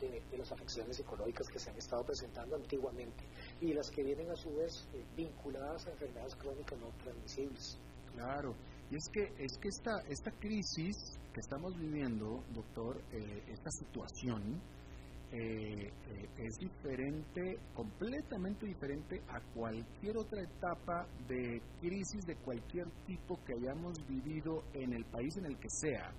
[0.00, 3.24] de, las afecciones psicológicas que se han estado presentando antiguamente
[3.60, 7.78] y las que vienen a su vez eh, vinculadas a enfermedades crónicas no transmisibles.
[8.14, 8.54] Claro,
[8.90, 10.96] y es que, es que esta, esta crisis
[11.32, 14.60] que estamos viviendo, doctor, eh, esta situación,
[15.32, 15.92] eh,
[16.38, 23.96] es diferente, completamente diferente a cualquier otra etapa de crisis de cualquier tipo que hayamos
[24.08, 26.12] vivido en el país en el que sea.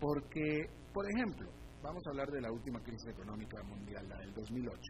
[0.00, 1.50] Porque por ejemplo,
[1.82, 4.80] vamos a hablar de la última crisis económica mundial, la del 2008.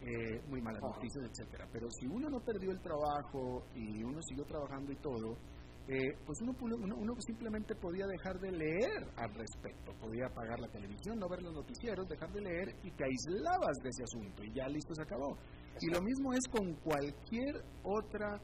[0.00, 1.64] Eh, muy malas noticias, etcétera.
[1.70, 5.38] Pero si uno no perdió el trabajo y uno siguió trabajando y todo,
[5.86, 11.20] eh, pues uno, uno, simplemente podía dejar de leer al respecto, podía apagar la televisión,
[11.20, 14.66] no ver los noticieros, dejar de leer y te aislabas de ese asunto y ya
[14.66, 15.38] listo se acabó.
[15.80, 18.34] Y lo mismo es con cualquier otra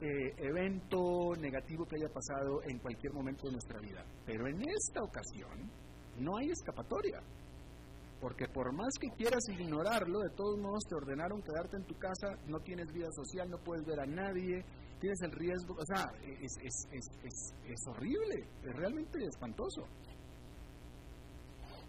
[0.00, 4.04] eh, evento negativo que haya pasado en cualquier momento de nuestra vida.
[4.26, 5.70] Pero en esta ocasión,
[6.18, 7.20] no hay escapatoria.
[8.20, 12.28] Porque por más que quieras ignorarlo, de todos modos te ordenaron quedarte en tu casa,
[12.46, 14.64] no tienes vida social, no puedes ver a nadie,
[15.00, 19.82] tienes el riesgo, o sea, es, es, es, es, horrible, es realmente espantoso.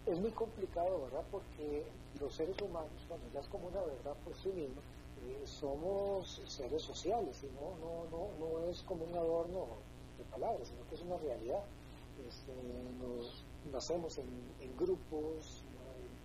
[0.07, 1.23] Es muy complicado, ¿verdad?
[1.29, 1.85] Porque
[2.19, 4.81] los seres humanos, cuando ya es como una verdad por sí mismo,
[5.45, 9.67] somos seres sociales y no, no, no, no es como un adorno
[10.17, 11.63] de palabras, sino que es una realidad.
[12.27, 12.51] Este,
[13.71, 14.27] nacemos en,
[14.61, 15.63] en grupos,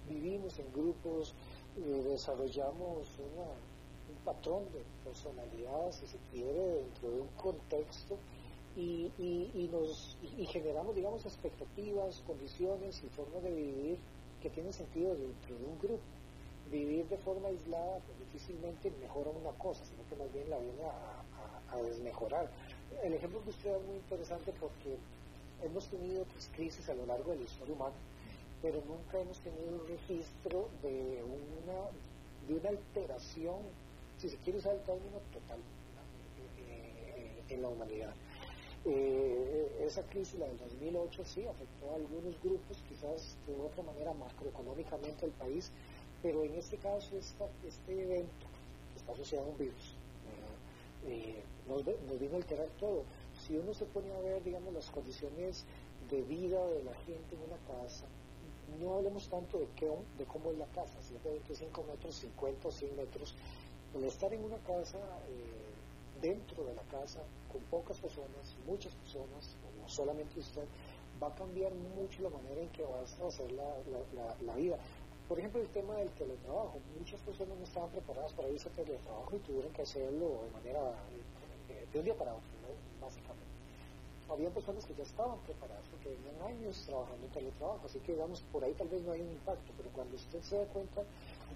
[0.08, 1.34] vivimos en grupos,
[1.76, 8.16] desarrollamos un patrón de personalidad, si se quiere, dentro de un contexto
[8.76, 13.98] y, y, nos, y generamos, digamos, expectativas, condiciones y formas de vivir
[14.40, 16.02] que tienen sentido dentro de un grupo.
[16.70, 20.84] Vivir de forma aislada pues, difícilmente mejora una cosa, sino que más bien la viene
[20.84, 22.50] a, a, desmejorar.
[23.02, 24.96] El ejemplo que usted da es muy interesante porque
[25.62, 27.94] hemos tenido tres crisis a lo largo de la historia humana
[28.62, 31.78] pero nunca hemos tenido un registro de una,
[32.48, 33.56] de una alteración,
[34.18, 35.58] si se quiere usar el término, total
[36.68, 38.12] eh, en la humanidad.
[38.84, 44.12] Eh, esa crisis, la del 2008, sí afectó a algunos grupos, quizás de otra manera
[44.14, 45.70] macroeconómicamente al país,
[46.22, 48.46] pero en este caso este evento
[48.96, 49.94] está asociado a un virus
[51.06, 53.04] eh, nos, nos, vino a alterar todo.
[53.48, 55.64] Si uno se pone a ver, digamos, las condiciones
[56.10, 58.04] de vida de la gente en una casa,
[58.78, 62.14] no hablemos tanto de, qué, de cómo es la casa, si es de 25 metros,
[62.16, 63.34] 50 o 100 metros.
[63.94, 69.56] El estar en una casa, eh, dentro de la casa, con pocas personas, muchas personas,
[69.80, 70.66] no solamente usted,
[71.22, 73.64] va a cambiar mucho la manera en que vas a hacer la,
[74.44, 74.76] la, vida.
[75.26, 76.78] Por ejemplo, el tema del teletrabajo.
[76.98, 80.80] Muchas personas no estaban preparadas para irse a teletrabajo y tuvieron que hacerlo de manera,
[81.70, 82.57] eh, de un día para otro,
[83.00, 83.58] básicamente
[84.30, 88.42] había personas que ya estaban preparadas porque venían años trabajando en teletrabajo, así que digamos,
[88.52, 91.02] por ahí tal vez no hay un impacto, pero cuando usted se da cuenta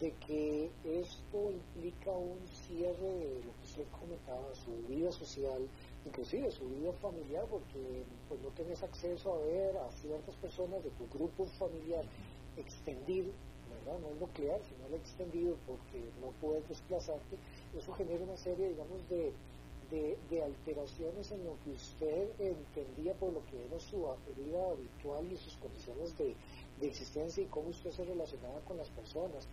[0.00, 5.68] de que esto implica un cierre de lo que usted comentaba, su vida social,
[6.06, 10.90] inclusive su vida familiar, porque pues no tienes acceso a ver a ciertas personas de
[10.90, 12.04] tu grupo familiar
[12.56, 13.32] extendido,
[13.84, 14.00] ¿verdad?
[14.00, 17.36] no el nuclear, sino el extendido, porque no puedes desplazarte,
[17.76, 19.32] eso genera una serie, digamos, de
[19.92, 25.36] de, alteraciones en lo que usted entendía por lo que era su vida habitual y
[25.36, 26.34] sus condiciones de,
[26.80, 29.46] existencia y cómo usted se relacionaba con las personas.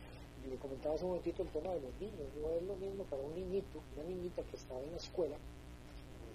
[0.50, 2.26] Le comentaba hace un momentito el tema de los niños.
[2.42, 5.36] No es lo mismo para un niñito, una niñita que estaba en la escuela,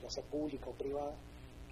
[0.03, 1.17] ya sea pública o privada,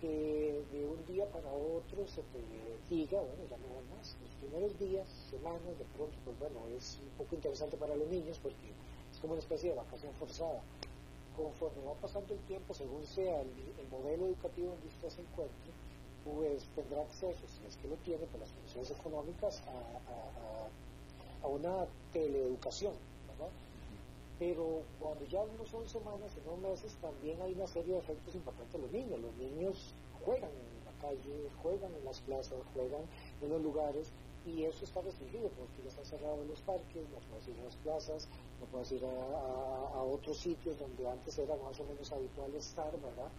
[0.01, 2.43] que de un día para otro se te
[2.91, 4.17] diga, bueno, ya no van más.
[4.21, 8.41] Los primeros días, semanas, de pronto, pues bueno, es un poco interesante para los niños
[8.43, 8.73] porque
[9.13, 10.63] es como una especie de vacación forzada
[11.37, 13.51] conforme va pasando el tiempo, según sea el,
[13.91, 15.71] modelo educativo donde usted se encuentre,
[16.25, 22.95] pues tendrá acceso, si es que lo tiene por las condiciones económicas, a, una teleeducación,
[23.29, 23.51] ¿verdad?
[24.39, 28.75] Pero cuando ya no son semanas, sino meses, también hay una serie de efectos importantes
[28.77, 29.21] en los niños.
[29.21, 29.93] Los niños
[30.25, 33.03] juegan en la calle, juegan en las plazas, juegan
[33.43, 34.13] en los lugares,
[34.47, 37.77] y eso está restringido porque ya están cerrados los parques, no puedes ir a las
[37.77, 38.29] plazas,
[38.61, 43.31] no puedes ir a, otros sitios donde antes era más o menos habitual estar, ¿verdad?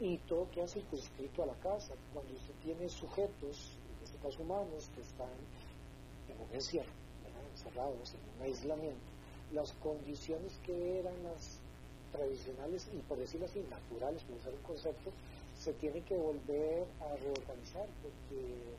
[0.00, 1.94] Y todo queda circunscrito a la casa.
[2.14, 5.28] Cuando usted tiene sujetos, en este caso humanos, que están
[6.28, 6.92] en un encierro,
[7.52, 9.10] encerrados, en un aislamiento,
[9.52, 11.58] las condiciones que eran las
[12.12, 15.10] tradicionales y por decirlo así, naturales, por usar un concepto,
[15.58, 18.76] se tienen que volver a reorganizar porque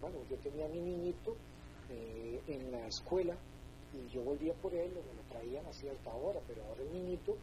[0.00, 1.36] bueno, yo tenía a mi niñito
[1.90, 3.36] eh, en la escuela
[3.92, 6.92] y yo volvía por él o me lo traían a cierta hora, pero ahora el
[6.92, 7.36] niñito,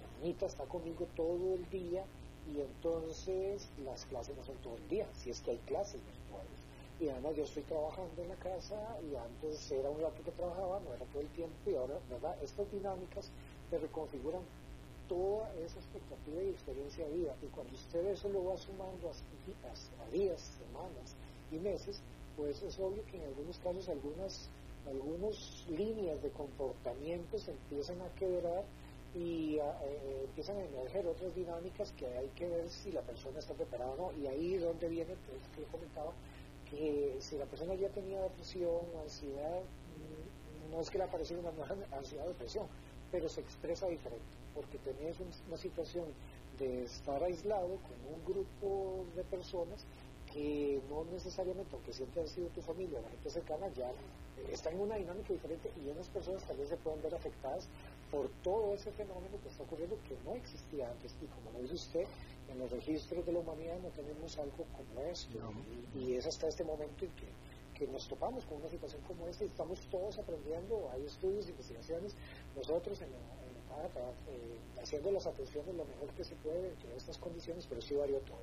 [0.00, 2.04] la niñita está conmigo todo el día
[2.46, 6.60] y entonces las clases no son todo el día, si es que hay clases virtuales.
[6.98, 8.76] Y además yo estoy trabajando en la casa
[9.10, 12.36] y antes era un rato que trabajaba, no era todo el tiempo y ahora, ¿verdad?
[12.42, 13.30] Estas dinámicas
[13.70, 14.42] te reconfiguran
[15.08, 17.36] toda esa expectativa y experiencia de vida.
[17.42, 21.16] Y cuando usted eso lo va sumando a, a días, semanas,
[21.52, 22.00] y meses,
[22.36, 24.48] pues es obvio que en algunos casos algunas
[24.88, 28.64] algunas líneas de comportamiento se empiezan a quebrar
[29.14, 33.54] y eh, empiezan a emerger otras dinámicas que hay que ver si la persona está
[33.54, 34.18] preparada o no.
[34.18, 36.12] Y ahí es donde viene, pues, que he comentado,
[36.70, 41.50] que si la persona ya tenía depresión, ansiedad, mm, no es que le apareciera una
[41.98, 42.66] ansiedad o depresión,
[43.10, 44.24] pero se expresa diferente,
[44.54, 45.16] porque tenés
[45.48, 46.04] una situación
[46.58, 49.84] de estar aislado con un grupo de personas
[50.32, 53.90] que no necesariamente, aunque siempre ha sido tu familia, la gente cercana, ya
[54.50, 57.68] está en una dinámica diferente y unas personas también se pueden ver afectadas
[58.10, 61.14] por todo ese fenómeno que está ocurriendo que no existía antes.
[61.20, 62.06] Y como lo dice usted,
[62.48, 65.38] en los registros de la humanidad no tenemos algo como esto.
[65.94, 67.26] Y, es hasta este momento en que,
[67.78, 72.14] que, nos topamos con una situación como esta y estamos todos aprendiendo, hay estudios, investigaciones,
[72.56, 73.18] nosotros en la,
[74.28, 78.18] eh, haciendo las atenciones lo mejor que se puede en estas condiciones, pero sí varió
[78.20, 78.40] todo.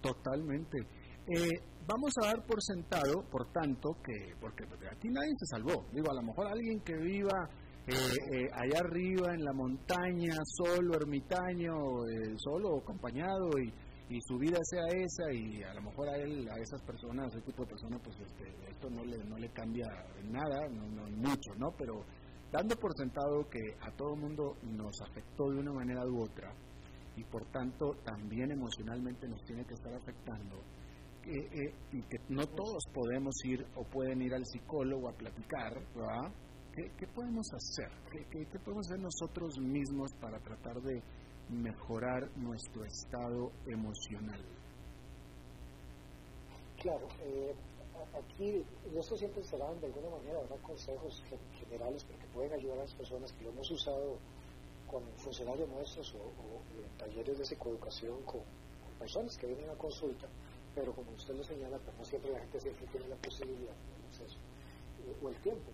[0.00, 0.78] Totalmente.
[1.26, 5.86] Eh, vamos a dar por sentado, por tanto, que, porque aquí nadie se salvó.
[5.92, 7.48] Digo, a lo mejor alguien que viva
[7.86, 11.72] eh, eh, allá arriba en la montaña, solo, ermitaño,
[12.06, 13.72] eh, solo acompañado y,
[14.26, 17.46] su vida sea esa y a lo mejor a él, a esas personas, a ese
[17.46, 19.86] tipo de personas, pues este, esto no le, no le cambia
[20.24, 21.70] nada, no, no mucho, ¿no?
[21.78, 22.04] Pero
[22.50, 26.52] dando por sentado que a todo mundo nos afectó de una manera u otra
[27.16, 30.62] y por tanto también emocionalmente nos tiene que estar afectando
[31.92, 36.32] y que no todos podemos ir o pueden ir al psicólogo a platicar, ¿verdad?
[36.74, 37.90] ¿Qué, podemos hacer?
[38.30, 41.02] ¿Qué, podemos hacer nosotros mismos para tratar de
[41.50, 44.40] mejorar nuestro estado emocional?
[46.80, 47.54] Claro, eh,
[48.16, 48.64] aquí
[48.96, 51.22] esto siempre serán de alguna manera consejos
[51.58, 54.16] generales porque pueden ayudar a las personas que lo hemos usado
[54.90, 58.40] con funcionarios nuestros o, en talleres de psicoeducación con,
[58.98, 60.28] personas que vienen a consulta,
[60.74, 64.04] pero como usted lo señala, pues no siempre la gente siempre tiene la posibilidad, el
[64.08, 64.36] acceso
[65.06, 65.70] eh, o el tiempo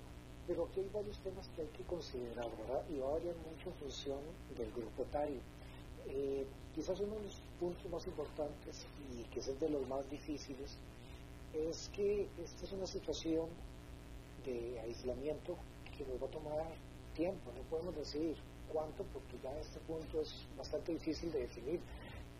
[0.47, 2.83] pero aquí hay varios temas que hay que considerar, ¿verdad?
[2.89, 4.19] Y va a variar mucho en función
[4.57, 5.41] del grupo etario.
[6.07, 10.79] Eh, quizás uno de los puntos más importantes y que es de los más difíciles
[11.53, 13.49] es que esta es una situación
[14.45, 15.57] de aislamiento
[15.97, 16.67] que nos va a tomar
[17.15, 18.37] tiempo, no podemos decir
[18.73, 21.81] cuánto porque ya este punto es bastante difícil de definir,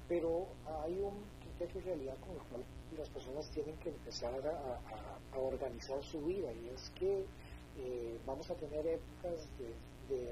[0.09, 0.47] pero
[0.85, 2.65] hay un criterio de realidad con el cual
[2.97, 7.25] las personas tienen que empezar a organizar su vida y es que
[7.79, 9.75] eh, vamos a tener épocas de,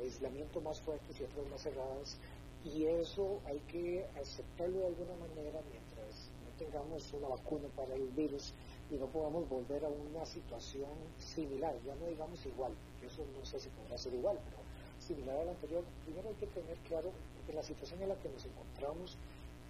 [0.03, 2.16] aislamiento más fuertes y otras más cerradas
[2.64, 8.09] y eso hay que aceptarlo de alguna manera mientras no tengamos una vacuna para el
[8.11, 8.55] virus
[8.90, 10.88] y no podamos volver a una situación
[11.18, 12.72] similar, ya no digamos igual,
[13.05, 14.63] eso no sé si podrá ser igual, pero
[15.05, 17.11] similar a la anterior, primero hay que tener claro
[17.52, 19.16] la situación en la que nos encontramos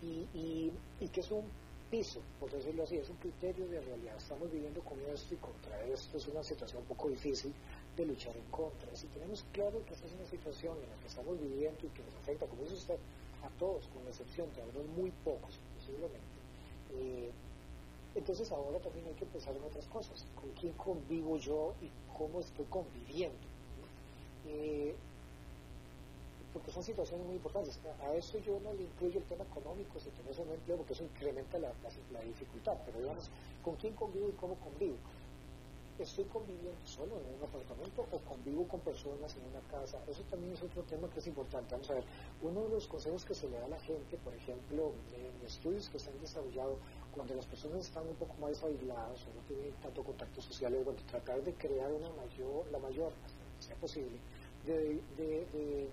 [0.01, 0.71] y
[1.13, 1.45] que es un
[1.91, 4.17] piso, por decirlo así, es un criterio de realidad.
[4.17, 7.53] Estamos viviendo con esto y contra esto, es una situación un poco difícil
[7.97, 8.95] de luchar en contra.
[8.97, 12.03] Si tenemos claro que esta es una situación en la que estamos viviendo y que
[12.03, 12.99] nos afecta, como dice usted,
[13.43, 16.19] a todos, con excepción de algunos muy pocos, posiblemente,
[16.95, 17.31] eh,
[18.15, 20.25] entonces ahora también hay que pensar en otras cosas.
[20.35, 23.47] ¿Con quién convivo yo y cómo estoy conviviendo?
[24.47, 24.95] Eh,
[26.55, 27.81] porque son situaciones muy importantes.
[28.01, 31.03] A eso yo no le incluyo el tema económico, si tienes un empleo, porque eso
[31.03, 31.73] incrementa la,
[32.25, 32.79] dificultad.
[32.87, 33.29] Pero digamos,
[33.63, 34.95] ¿con quién convivo y cómo convivo?
[35.99, 39.99] ¿Estoy conviviendo solo en un apartamento o convivo con personas en una casa?
[40.09, 41.75] Eso también es otro tema que es importante.
[41.75, 42.05] Vamos a ver,
[42.43, 45.89] uno de los consejos que se le da a la gente, por ejemplo, en estudios
[45.89, 46.79] que se han desarrollado,
[47.13, 51.01] cuando las personas están un poco más aisladas o no tienen tanto contacto social, bueno,
[51.11, 54.19] tratar de crear una mayor, la mayor, hasta que sea posible,
[54.67, 55.89] de, de de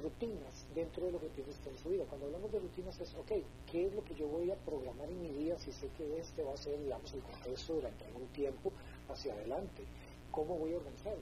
[0.00, 2.04] rutinas dentro de lo que tiene usted en su vida.
[2.08, 3.32] Cuando hablamos de rutinas es, ok,
[3.70, 6.42] ¿qué es lo que yo voy a programar en mi día si sé que este
[6.42, 8.72] va a ser, digamos, el contexto durante algún tiempo
[9.08, 9.82] hacia adelante?
[10.30, 11.14] ¿Cómo voy a organizar?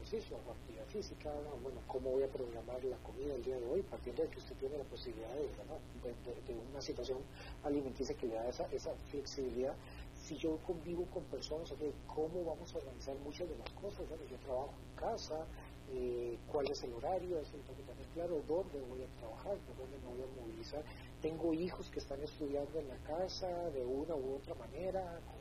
[0.00, 1.30] ejercicio, o actividad física,
[1.62, 4.56] bueno, cómo voy a programar la comida el día de hoy, partiendo de que usted
[4.56, 7.18] tiene la posibilidad de, de, una situación
[7.62, 9.74] alimenticia que le da esa, esa flexibilidad.
[10.20, 11.72] Si yo convivo con personas,
[12.06, 14.08] ¿cómo vamos a organizar muchas de las cosas?
[14.08, 15.46] Bueno, yo trabajo en casa,
[15.92, 19.98] eh, cuál es el horario, eso tengo que tener claro, dónde voy a trabajar, dónde
[19.98, 20.82] me voy a movilizar.
[21.20, 25.40] Tengo hijos que están estudiando en la casa de una u otra manera, con,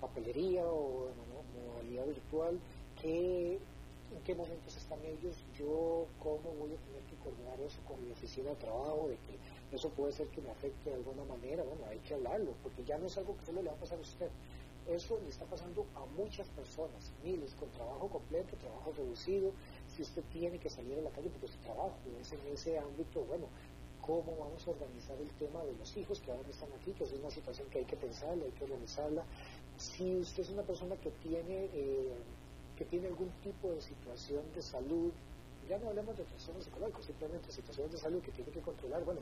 [0.00, 2.58] papelería o en modalidad virtual,
[3.00, 8.02] ¿qué, en qué momentos están ellos, yo cómo voy a tener que coordinar eso con
[8.04, 11.62] mi oficina de trabajo, de que eso puede ser que me afecte de alguna manera,
[11.64, 13.98] bueno, hay que hablarlo, porque ya no es algo que solo le va a pasar
[13.98, 14.28] a usted,
[14.88, 19.52] eso le está pasando a muchas personas, miles, con trabajo completo, trabajo reducido.
[19.94, 23.24] Si usted tiene que salir a la calle porque su trabajo es en ese ámbito,
[23.24, 23.46] bueno,
[24.00, 26.92] ¿cómo vamos a organizar el tema de los hijos que ahora están aquí?
[26.92, 29.24] Que es una situación que hay que pensarla, hay que organizarla.
[29.76, 32.14] Si usted es una persona que tiene, eh,
[32.76, 35.12] que tiene algún tipo de situación de salud,
[35.68, 39.20] ya no hablemos de trastornos psicológicos, simplemente situaciones de salud que tiene que controlar, bueno,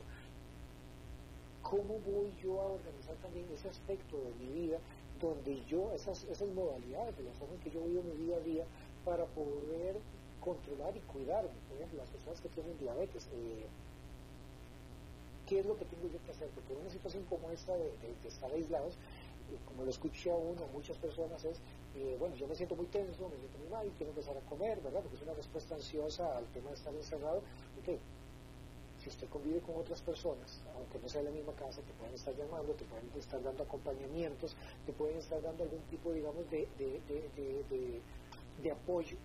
[1.63, 4.79] ¿cómo voy yo a organizar también ese aspecto de mi vida
[5.19, 8.39] donde yo, esas, esas modalidades de la forma en que yo vivo mi día a
[8.39, 8.65] día
[9.03, 9.97] para poder
[10.39, 13.65] controlar y cuidarme, por ejemplo, las personas que tienen diabetes, eh,
[15.47, 16.49] ¿qué es lo que tengo yo que hacer?
[16.49, 17.91] Porque en una situación como esta de,
[18.27, 21.57] estar aislados, eh, como lo escuché a uno, muchas personas es,
[21.95, 24.79] eh, bueno, yo me siento muy tenso, me siento muy mal, quiero empezar a comer,
[24.81, 25.01] ¿verdad?
[25.01, 27.41] Porque es una respuesta ansiosa al tema de estar encerrado.
[27.81, 27.99] Okay,
[29.05, 32.15] si usted convive con otras personas, aunque no sea en la misma casa, te pueden
[32.15, 36.67] estar llamando, te pueden estar dando acompañamientos, te pueden estar dando algún tipo, digamos, de,
[36.75, 39.15] de, apoyo.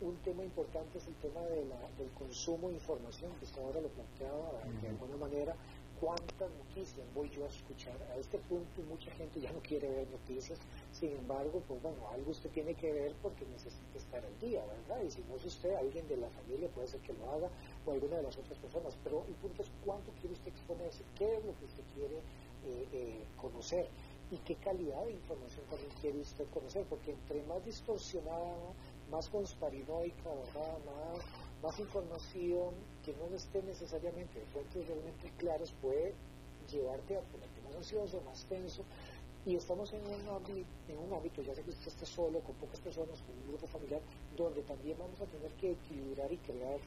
[0.00, 3.80] Un tema importante es el tema de la, del consumo de información, que usted ahora
[3.80, 4.50] lo planteaba
[4.82, 5.54] de alguna manera,
[6.00, 7.94] cuántas noticias voy yo a escuchar.
[8.10, 10.58] A este punto mucha gente ya no quiere ver noticias,
[10.92, 15.02] sin embargo, pues bueno, algo usted tiene que ver porque necesita estar al día, ¿verdad?
[15.02, 17.50] Y si no es usted, alguien de la familia puede ser que lo haga
[17.84, 18.96] o alguna de las otras personas.
[19.02, 22.88] Pero el punto es cuánto quiere usted exponerse, qué es lo que usted quiere eh,
[22.92, 23.88] eh, conocer
[24.30, 28.72] y qué calidad de información también quiere usted conocer, porque entre más distorsionada,
[29.10, 30.78] más consparinoica, ¿verdad?
[30.86, 31.18] Más,
[31.62, 32.74] más información
[33.04, 36.14] que no esté necesariamente de fuentes realmente claras puede
[36.70, 38.84] llevarte a ponerte más ansioso, más tenso.
[39.46, 42.54] Y estamos en un, ámbito, en un ámbito, ya sé que usted esté solo, con
[42.54, 44.00] pocas personas, con un grupo familiar,
[44.36, 46.80] donde también vamos a tener que equilibrar y crear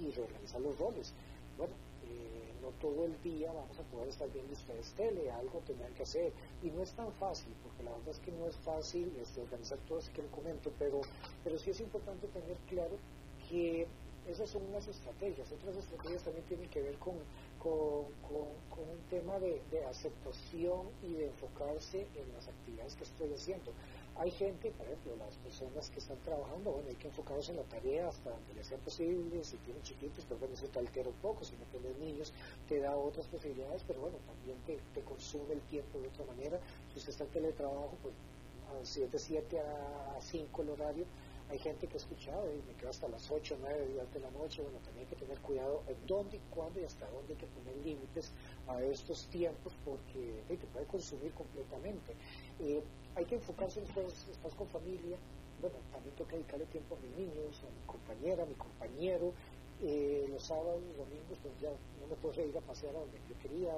[0.00, 1.14] y reorganizar los roles.
[1.56, 1.74] Bueno,
[2.04, 6.02] eh, no todo el día vamos a poder estar viendo ustedes tele, algo tendrán que
[6.02, 6.32] hacer.
[6.62, 9.78] Y no es tan fácil, porque la verdad es que no es fácil este, organizar
[9.86, 11.02] todo eso que le comento, pero,
[11.44, 12.96] pero sí es importante tener claro
[13.48, 13.86] que
[14.28, 15.50] esas son unas estrategias.
[15.52, 17.14] Otras estrategias también tienen que ver con,
[17.62, 18.10] con,
[18.82, 23.70] un tema de, aceptación y de enfocarse en las actividades que estoy haciendo.
[24.16, 27.62] Hay gente, por ejemplo, las personas que están trabajando, bueno, hay que enfocarse en la
[27.64, 31.14] tarea hasta donde les sea posible, si tienen chiquitos, pues bueno, eso te altera un
[31.22, 32.32] poco, si no tienes niños,
[32.68, 36.58] te da otras posibilidades, pero bueno, también te, te consume el tiempo de otra manera.
[36.92, 38.14] Si usted está en teletrabajo, pues
[38.82, 41.04] si es de 7 a 5 el horario,
[41.52, 44.20] hay gente que ha escuchado y me quedo hasta las 8 o 9 días de
[44.20, 44.62] la noche.
[44.62, 47.46] Bueno, también hay que tener cuidado en dónde y cuándo y hasta dónde hay que
[47.46, 48.32] poner límites
[48.68, 52.14] a estos tiempos porque te puede consumir completamente.
[52.58, 52.82] Eh,
[53.14, 55.18] hay que enfocarse en ustedes, estás con familia.
[55.60, 59.34] Bueno, también toca dedicarle tiempo a mis niños, a mi compañera, a mi compañero.
[59.82, 63.18] Eh, los sábados, los domingos, pues ya no me puedo ir a pasear a donde
[63.28, 63.74] yo quería,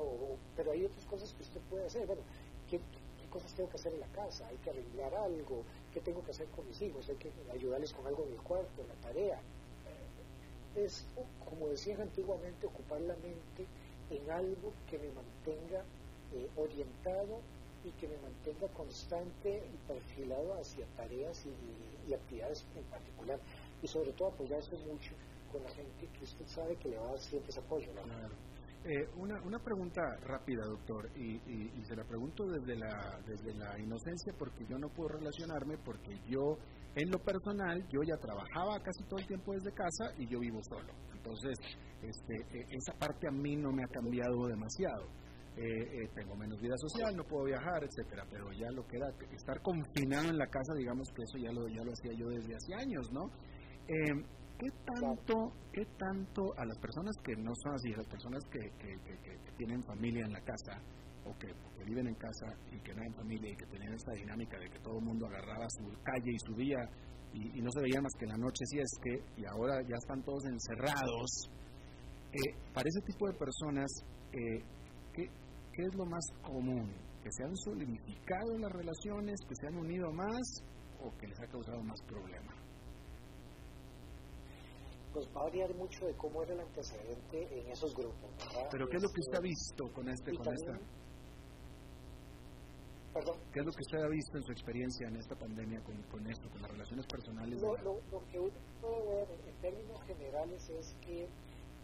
[0.54, 2.06] pero hay otras cosas que usted puede hacer.
[2.06, 2.22] Bueno,
[2.70, 2.78] ¿qué,
[3.35, 6.47] cosas tengo que hacer en la casa, hay que arreglar algo, qué tengo que hacer
[6.55, 9.41] con mis hijos, hay que ayudarles con algo en el cuarto, la tarea.
[10.76, 11.05] Es,
[11.45, 13.66] como decían antiguamente, ocupar la mente
[14.11, 15.82] en algo que me mantenga
[16.32, 17.41] eh, orientado
[17.85, 23.41] y que me mantenga constante y perfilado hacia tareas y, actividades en particular.
[23.82, 25.11] Y sobre todo apoyarse mucho
[25.51, 27.89] con la gente que usted sabe que le va a dar siempre ese apoyo.
[28.87, 31.41] Eh, una, una pregunta rápida, doctor, y,
[31.85, 36.59] se la pregunto desde la, desde la inocencia porque yo no puedo relacionarme porque yo,
[36.95, 40.61] en lo personal, yo ya trabajaba casi todo el tiempo desde casa y yo vivo
[40.68, 40.93] solo.
[41.14, 41.57] Entonces,
[42.03, 45.09] este, e, esa parte a mí no me ha cambiado demasiado.
[45.57, 49.09] Eh, eh, tengo menos vida social, no puedo viajar, etcétera, pero ya lo que era
[49.32, 52.55] estar confinado en la casa, digamos que eso ya lo, ya lo hacía yo desde
[52.55, 53.30] hace años, ¿no?
[54.64, 58.58] ¿Qué tanto, ¿qué tanto a las personas que no son así, a las personas que,
[59.56, 60.80] tienen familia en la casa
[61.24, 61.52] o que,
[61.84, 64.78] viven en casa y que no hay familia y que tenían esta dinámica de que
[64.80, 66.78] todo el mundo agarraba su calle y subía
[67.34, 69.96] y, y no se veía más que la noche si es que, y ahora ya
[70.00, 71.50] están todos encerrados,
[72.34, 73.90] eh, para ese tipo de personas,
[74.32, 74.58] eh,
[75.12, 75.22] ¿qué,
[75.72, 76.90] ¿qué es lo más común?
[77.22, 80.42] ¿Que se han solidificado las relaciones, que se han unido más
[81.00, 82.53] o que les ha causado más problemas?
[85.14, 88.30] Pues va a variar mucho de cómo era el antecedente en esos grupos.
[88.70, 90.72] Pero ¿qué es lo que usted ha visto con este, con esta?
[93.14, 93.38] Perdón.
[93.52, 96.26] ¿Qué es lo que usted ha visto en su experiencia en esta pandemia con, con
[96.26, 97.62] esto, con las relaciones personales?
[97.62, 101.28] Lo, lo, que uno puede ver en términos generales es que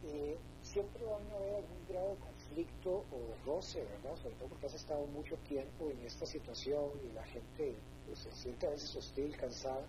[0.03, 4.17] eh, siempre van a haber algún grado de conflicto o roce, ¿verdad?
[4.17, 7.77] Sobre todo porque has estado mucho tiempo en esta situación y la gente
[8.07, 9.87] pues, se siente a veces hostil, cansada,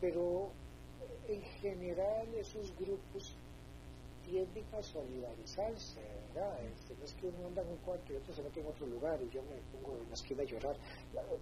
[0.00, 0.50] pero
[1.28, 3.34] en general esos grupos
[4.24, 6.00] tienden a solidarizarse,
[6.34, 6.58] ¿verdad?
[6.64, 8.86] Este, no es que uno anda en un cuarto y otro se mete en otro
[8.86, 10.76] lugar y yo me pongo en la esquina a llorar.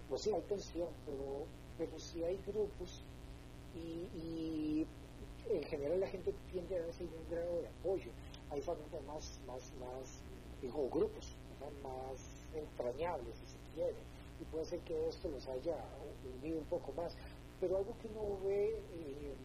[0.09, 1.45] Pues sí, hay tensión, pero,
[1.77, 3.03] pero sí hay grupos
[3.75, 4.85] y,
[5.49, 8.11] en general la gente tiende a darse un grado de apoyo.
[8.49, 10.21] Hay familias más, más, más,
[10.61, 11.35] digo, grupos
[11.83, 12.17] más
[12.55, 13.95] entrañables, si se quiere,
[14.39, 15.75] y puede ser que esto los haya
[16.41, 17.15] unido un poco más.
[17.59, 18.69] Pero algo que uno ve...
[18.69, 19.35] Eh,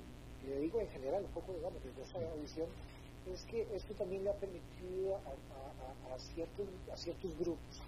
[0.47, 2.68] le digo en general, un poco digamos, desde esa visión,
[3.32, 7.80] es que esto también le ha permitido a, ciertos, a ciertos grupos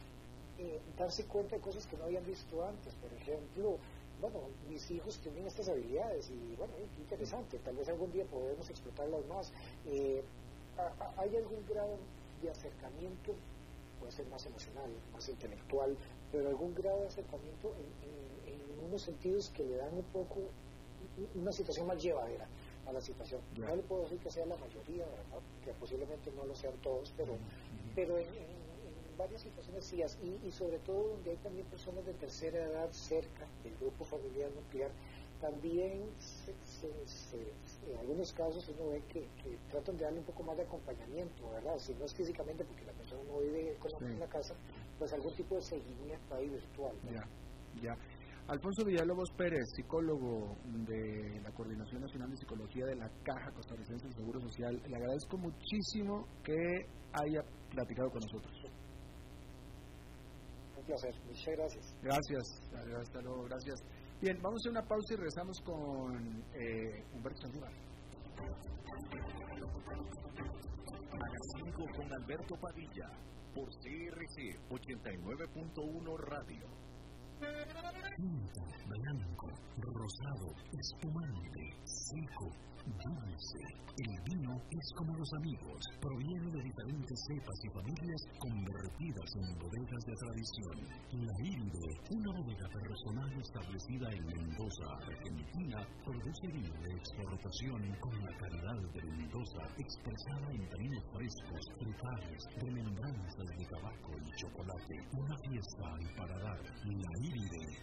[0.59, 2.92] eh, darse cuenta de cosas que no habían visto antes.
[2.94, 3.78] Por ejemplo,
[4.20, 9.24] bueno, mis hijos tienen estas habilidades y bueno, interesante, tal vez algún día podemos explotarlas
[9.26, 9.52] más.
[9.86, 10.22] Eh,
[11.16, 11.96] ¿Hay algún grado
[12.42, 13.34] de acercamiento,
[14.00, 15.96] puede ser más emocional, más intelectual,
[16.32, 20.40] pero algún grado de acercamiento en, en unos sentidos que le dan un poco
[21.35, 22.47] una situación más llevadera
[22.87, 23.41] a la situación.
[23.57, 25.05] No le puedo decir que sea la mayoría,
[25.64, 27.37] que posiblemente no lo sean todos, pero,
[27.95, 28.27] pero en,
[29.16, 33.47] varias situaciones sí, y, y sobre todo donde hay también personas de tercera edad cerca
[33.64, 34.93] del grupo familiar nuclear,
[35.41, 36.53] también se,
[37.07, 39.27] se, algunos casos uno ve que,
[39.71, 41.79] tratan de darle un poco más de acompañamiento, ¿verdad?
[41.79, 44.55] Si no es físicamente porque la persona no vive con la en la casa,
[44.99, 46.95] pues algún tipo de seguimiento ahí virtual.
[47.12, 47.27] Ya,
[47.83, 47.97] ya.
[48.49, 54.16] Alfonso Villalobos Pérez, psicólogo de la Coordinación Nacional de Psicología de la Caja Costarricense del
[54.16, 56.57] Seguro Social, le agradezco muchísimo que
[57.12, 58.57] haya platicado con nosotros.
[60.78, 61.94] Un placer, muchas gracias.
[62.03, 62.42] Gracias,
[62.99, 63.82] hasta luego, gracias.
[64.22, 67.72] Bien, vamos a hacer una pausa y regresamos con eh, Humberto Saldívar.
[71.12, 73.11] A las 5 con Alberto Padilla,
[73.55, 76.88] por CRC 89.1 Radio.
[77.39, 82.51] Tinto, blanco, rosado, espumante, seco
[82.97, 83.61] dulce.
[83.99, 90.03] El vino es como los amigos, proviene de diferentes cepas y familias convertidas en bodegas
[90.07, 90.78] de tradición.
[91.18, 98.32] La Iride, una bodega personal establecida en Mendoza, Argentina, produce vino de exportación con la
[98.39, 104.97] calidad de Mendoza, expresada en vinos frescos, frutales, remembranzas de tabaco y chocolate.
[105.18, 106.61] Una fiesta al paladar.
[106.86, 107.76] La Iride,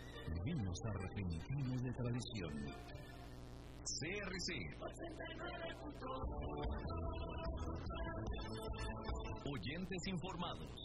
[0.44, 2.52] vinos argentinos de tradición.
[4.00, 4.50] CRC.
[9.46, 10.85] Oyentes informados.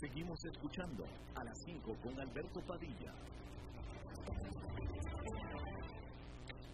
[0.00, 1.04] Seguimos escuchando
[1.36, 3.14] a las 5 con Alberto Padilla.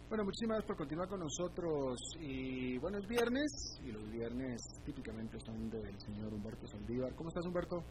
[0.09, 2.01] Bueno, muchísimas gracias por continuar con nosotros.
[2.19, 7.15] Y bueno, es viernes y los viernes típicamente son del señor Humberto Saldívar.
[7.15, 7.85] ¿Cómo estás, Humberto?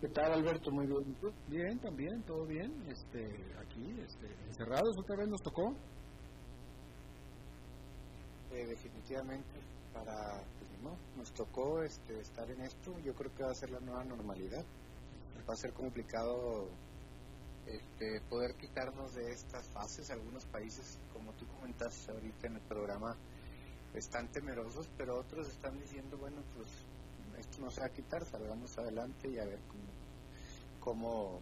[0.00, 0.70] ¿Qué tal, Alberto?
[0.70, 1.16] Muy bien.
[1.48, 2.70] Bien, también, todo bien.
[2.88, 3.24] Este,
[3.58, 5.74] aquí, este, encerrados otra vez nos tocó.
[8.52, 9.60] Eh, definitivamente
[9.92, 10.40] para
[10.82, 12.98] no, nos tocó este, estar en esto.
[13.04, 14.64] Yo creo que va a ser la nueva normalidad.
[15.48, 16.68] Va a ser complicado
[17.66, 20.10] este, poder quitarnos de estas fases.
[20.10, 23.16] Algunos países como tú comentas ahorita en el programa
[23.94, 26.66] están temerosos pero otros están diciendo bueno pues
[27.38, 29.92] esto no se va a quitar salgamos adelante y a ver cómo
[30.82, 31.40] cómo,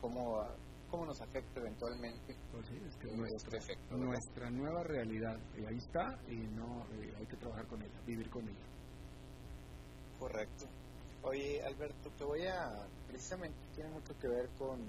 [0.00, 0.44] cómo
[0.92, 2.66] cómo nos afecta eventualmente pues
[3.96, 8.28] nuestra, nueva realidad y ahí está y no eh, hay que trabajar con ella vivir
[8.28, 8.66] con ella.
[10.18, 10.66] Correcto.
[11.22, 14.80] Oye Alberto te voy a precisamente tiene mucho que ver con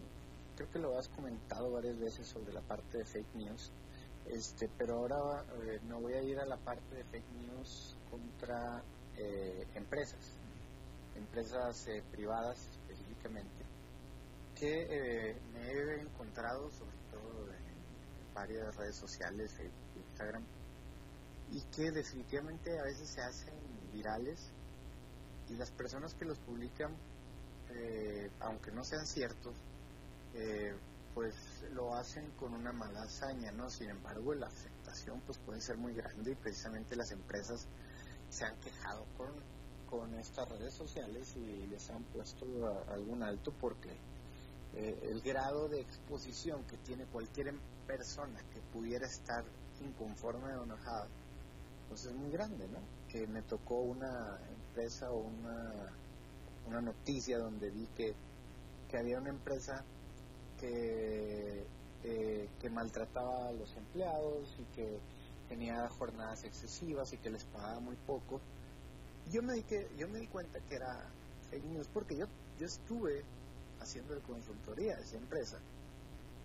[0.58, 3.72] creo que lo has comentado varias veces sobre la parte de fake news
[4.28, 8.84] este pero ahora eh, me voy a ir a la parte de fake news contra
[9.18, 10.38] eh, empresas
[11.16, 13.73] empresas privadas específicamente
[14.64, 19.54] que eh, me he encontrado, sobre todo en varias redes sociales,
[19.98, 20.42] Instagram,
[21.52, 23.54] y que definitivamente a veces se hacen
[23.92, 24.40] virales
[25.50, 26.96] y las personas que los publican,
[27.72, 29.54] eh, aunque no sean ciertos,
[30.34, 30.74] eh,
[31.14, 31.36] pues
[31.74, 33.70] lo hacen con una mala hazaña, ¿no?
[33.70, 37.68] Sin embargo, la afectación pues puede ser muy grande y precisamente las empresas
[38.30, 39.34] se han quejado con,
[39.90, 42.46] con estas redes sociales y les han puesto
[42.88, 44.00] algún alto porque
[44.76, 49.44] eh, el grado de exposición que tiene cualquier em, persona que pudiera estar
[49.82, 51.08] inconforme o enojada,
[51.90, 52.80] pues es muy grande, ¿no?
[53.08, 55.94] Que me tocó una empresa o una,
[56.68, 58.16] una noticia donde vi que,
[58.90, 59.84] que había una empresa
[60.60, 61.68] que,
[62.04, 65.00] eh, que maltrataba a los empleados y que
[65.50, 68.42] tenía jornadas excesivas y que les pagaba muy poco.
[69.30, 71.10] Yo me di, que, yo me di cuenta que era
[71.52, 72.26] fake news porque yo,
[72.60, 73.24] yo estuve
[73.84, 75.60] haciendo de consultoría esa empresa.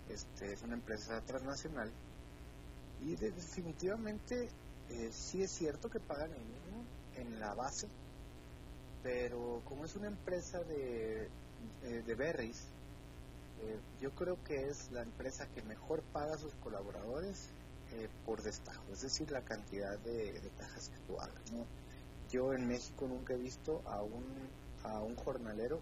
[0.08, 1.90] Este, es una empresa transnacional
[3.00, 4.48] y definitivamente
[4.90, 6.84] eh, sí es cierto que pagan el mínimo
[7.16, 7.88] en la base,
[9.02, 11.28] pero como es una empresa de,
[11.84, 12.64] eh, de berries,
[13.60, 17.50] eh, yo creo que es la empresa que mejor paga a sus colaboradores
[18.26, 21.40] por destajo, es decir, la cantidad de, de cajas que tú hagas.
[22.30, 24.26] Yo en México nunca he visto a un,
[24.84, 25.80] a un jornalero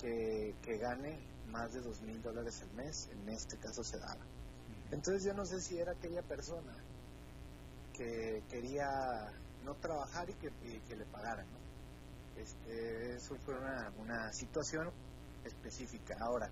[0.00, 4.24] que, gane más de dos mil dólares al mes, en este caso se daba.
[4.90, 6.74] Entonces yo no sé si era aquella persona
[7.92, 9.32] que quería
[9.64, 10.50] no trabajar y que,
[10.88, 11.46] que le pagaran.
[12.36, 14.90] Este, eso fue una, una situación
[15.44, 16.16] específica.
[16.20, 16.50] Ahora,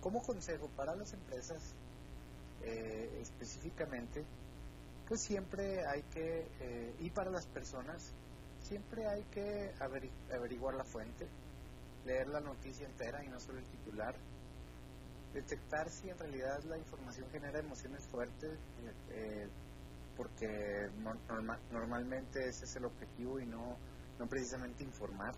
[0.00, 1.74] como consejo para las empresas,
[2.62, 4.24] eh, específicamente,
[5.08, 8.12] pues siempre hay que, eh, y para las personas,
[8.60, 9.72] siempre hay que
[10.30, 11.26] averiguar la fuente,
[12.10, 14.16] leer la noticia entera y no solo el titular,
[15.32, 18.58] detectar si en realidad la información genera emociones fuertes,
[19.10, 19.48] eh,
[20.16, 20.90] porque
[21.70, 23.76] normalmente ese es el objetivo y no,
[24.18, 25.34] no precisamente informar.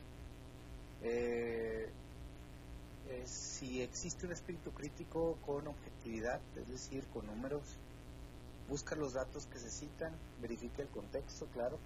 [1.03, 1.91] Eh,
[3.25, 7.63] si existe un espíritu crítico con objetividad, es decir, con números,
[8.69, 11.79] busca los datos que se citan, verifica el contexto, claro,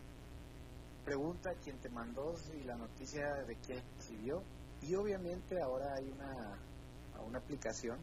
[1.05, 4.43] pregunta a quien te mandó si la noticia de quién recibió
[4.83, 6.59] y obviamente ahora hay una,
[7.27, 7.99] una aplicación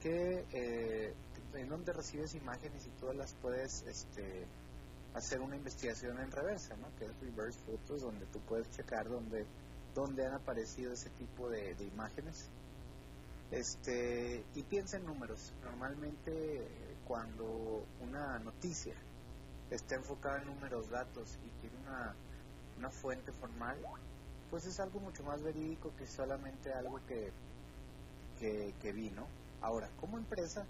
[0.00, 1.14] que eh,
[1.54, 4.46] en donde recibes imágenes y todas las puedes este,
[5.14, 6.94] hacer una investigación en reversa, ¿no?
[6.98, 9.46] que es reverse photos, donde tú puedes checar dónde,
[9.94, 12.50] dónde han aparecido ese tipo de, de imágenes.
[13.50, 15.52] Este, y piensa en números.
[15.62, 16.66] Normalmente
[17.06, 18.94] cuando una noticia
[19.70, 22.14] está enfocada en números, datos y tiene una,
[22.78, 23.78] una fuente formal,
[24.54, 27.32] pues es algo mucho más verídico que solamente algo que,
[28.38, 29.26] que, que vi, ¿no?
[29.60, 30.64] Ahora, como empresa,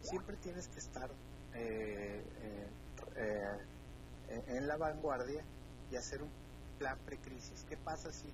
[0.00, 1.08] siempre tienes que estar
[1.54, 2.68] eh, eh,
[3.14, 5.44] eh, en la vanguardia
[5.92, 6.30] y hacer un
[6.76, 7.64] plan precrisis.
[7.68, 8.26] ¿Qué pasa si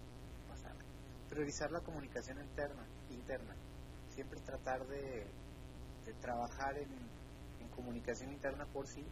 [0.48, 0.72] pasa?
[1.28, 3.54] Priorizar la comunicación interna, interna.
[4.08, 5.26] Siempre tratar de,
[6.06, 6.88] de trabajar en,
[7.60, 9.04] en, comunicación interna por si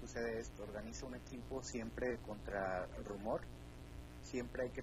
[0.00, 0.62] sucede esto.
[0.62, 3.42] Organiza un equipo siempre contra rumor.
[4.22, 4.82] Siempre hay que,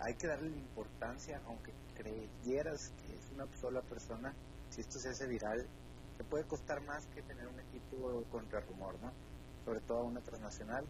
[0.00, 4.34] hay que darle importancia, aunque creyeras que es una sola persona,
[4.70, 5.66] si esto se hace viral,
[6.16, 9.12] te puede costar más que tener un equipo contra rumor, ¿no?
[9.64, 10.84] Sobre todo una transnacional.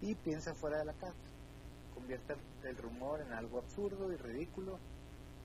[0.00, 1.14] Y piensa fuera de la casa.
[1.94, 2.34] Convierte
[2.64, 4.78] el rumor en algo absurdo y ridículo.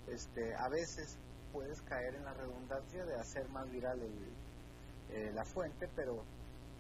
[0.08, 1.18] Este, a veces
[1.52, 4.00] puedes caer en la redundancia de hacer más viral
[5.10, 6.24] eh, la fuente, pero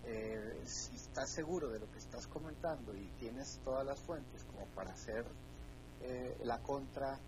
[0.07, 4.65] eh, si estás seguro de lo que estás comentando y tienes todas las fuentes como
[4.73, 5.25] para hacer
[6.01, 7.19] eh, la contra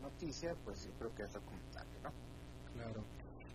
[0.00, 2.10] noticia, pues yo creo que es recomendable, ¿no?
[2.74, 3.04] Claro.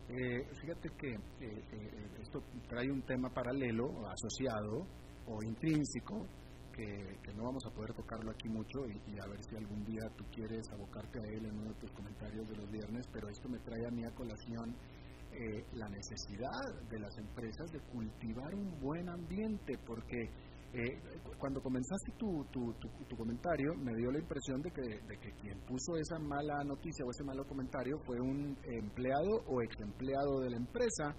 [0.09, 2.39] Eh, fíjate que eh, eh, esto
[2.69, 4.87] trae un tema paralelo, asociado
[5.27, 6.25] o intrínseco,
[6.73, 10.23] que, no vamos a poder tocarlo aquí mucho y, a ver si algún día tú
[10.31, 13.57] quieres abocarte a él en uno de tus comentarios de los viernes, pero esto me
[13.59, 14.75] trae a mí a colación
[15.73, 20.29] la necesidad de las empresas de cultivar un buen ambiente, porque
[20.73, 20.99] eh,
[21.39, 22.73] cuando comenzaste tu, tu,
[23.07, 27.05] tu, comentario, me dio la impresión de que, de que quien puso esa mala noticia
[27.05, 31.15] o ese malo comentario fue un empleado o ex empleado de la empresa.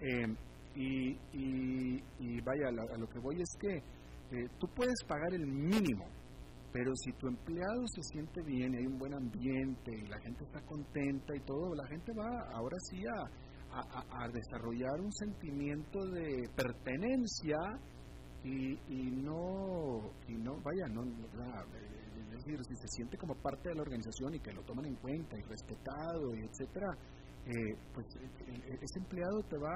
[0.00, 0.26] Eh,
[0.74, 6.04] y, y, vaya, a lo que voy es que eh, tú puedes pagar el mínimo,
[6.76, 10.60] pero si tu empleado se siente bien hay un buen ambiente y la gente está
[10.60, 17.56] contenta y todo, la gente va ahora sí a, a, desarrollar un sentimiento de pertenencia
[18.44, 23.74] y, y no, y no, vaya, no, es decir, si se siente como parte de
[23.74, 26.88] la organización y que lo toman en cuenta y respetado y etcétera,
[27.46, 29.72] eh, pues e, e, ese empleado te va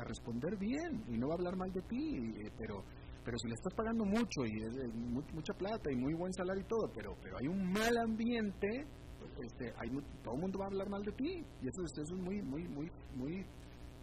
[0.00, 2.84] a, responder bien y no va a hablar mal de ti, eh, pero
[3.24, 4.94] pero si le estás pagando mucho y es,
[5.32, 8.86] mucha plata y muy buen salario y todo, pero pero hay un mal ambiente,
[9.18, 9.88] pues, este, hay,
[10.22, 12.68] todo el mundo va a hablar mal de ti y eso, eso es muy muy
[12.68, 13.46] muy muy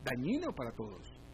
[0.03, 1.25] dañino para todos.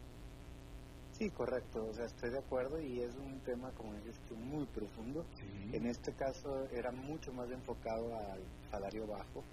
[1.12, 5.24] Sí, correcto, o sea, estoy de acuerdo y es un tema, como dices muy profundo.
[5.70, 9.44] En este caso era mucho más enfocado al salario bajo,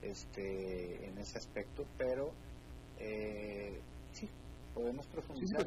[0.00, 2.32] este, en ese aspecto, pero
[2.98, 3.80] eh,
[4.12, 4.28] sí,
[4.74, 5.64] podemos profundizar.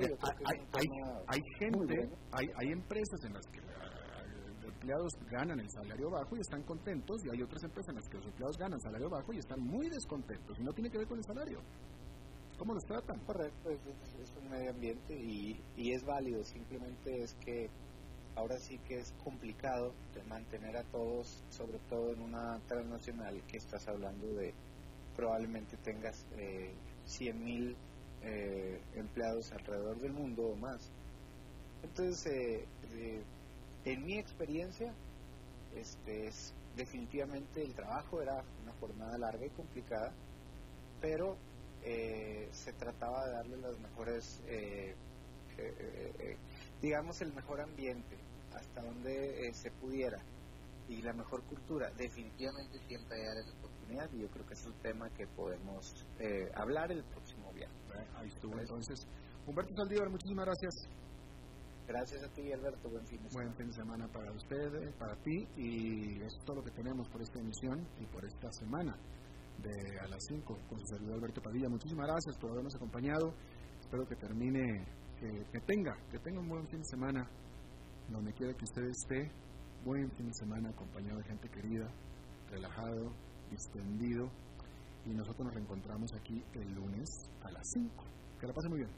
[1.27, 6.41] hay, gente, hay, hay empresas en las que los empleados ganan el salario bajo y
[6.41, 9.39] están contentos y hay otras empresas en las que los empleados ganan salario bajo y
[9.39, 11.61] están muy descontentos y no tiene que ver con el salario.
[12.57, 13.19] ¿Cómo los tratan?
[13.25, 17.69] Correcto, es, un medio ambiente y, y, es válido, simplemente es que
[18.35, 23.57] ahora sí que es complicado de mantener a todos, sobre todo en una transnacional que
[23.57, 24.53] estás hablando de
[25.15, 26.73] probablemente tengas eh,
[27.05, 27.75] 100 mil
[28.27, 30.89] eh, empleados alrededor del mundo o más.
[31.83, 32.65] Entonces, eh,
[32.95, 33.21] eh,
[33.85, 34.91] en mi experiencia,
[35.75, 40.11] este es definitivamente el trabajo era una jornada larga y complicada,
[41.01, 41.37] pero
[42.51, 44.41] se trataba de darle las mejores,
[46.81, 48.17] digamos, el mejor ambiente
[48.55, 50.17] hasta donde se pudiera
[50.89, 51.91] y la mejor cultura.
[51.91, 56.07] Definitivamente siempre hay áreas de oportunidad y yo creo que es un tema que podemos
[56.55, 57.79] hablar el próximo viernes.
[58.15, 59.07] Ahí estuvo entonces.
[59.47, 60.73] Humberto Saldívar, muchísimas gracias.
[61.87, 62.89] Gracias a ti, Alberto.
[62.89, 63.45] Buen fin de semana.
[63.45, 65.47] Buen fin de semana para ustedes, para ti.
[65.55, 68.97] Y es todo lo que tenemos por esta emisión y por esta semana
[69.61, 71.69] de a las 5 con su servidor Alberto Padilla.
[71.69, 73.33] Muchísimas gracias por habernos acompañado.
[73.79, 74.85] Espero que termine
[75.19, 77.29] que, tenga, que tenga un buen fin de semana,
[78.09, 79.31] donde quiera que usted esté,
[79.83, 81.87] buen fin de semana acompañado de gente querida,
[82.49, 83.13] relajado,
[83.49, 84.29] distendido,
[85.05, 87.09] y nosotros nos reencontramos aquí el lunes
[87.43, 88.03] a las 5.
[88.39, 88.89] Que la pase muy bien.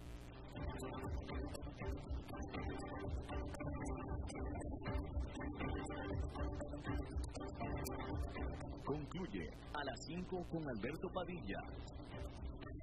[8.86, 11.58] Concluye a las 5 con Alberto Padilla.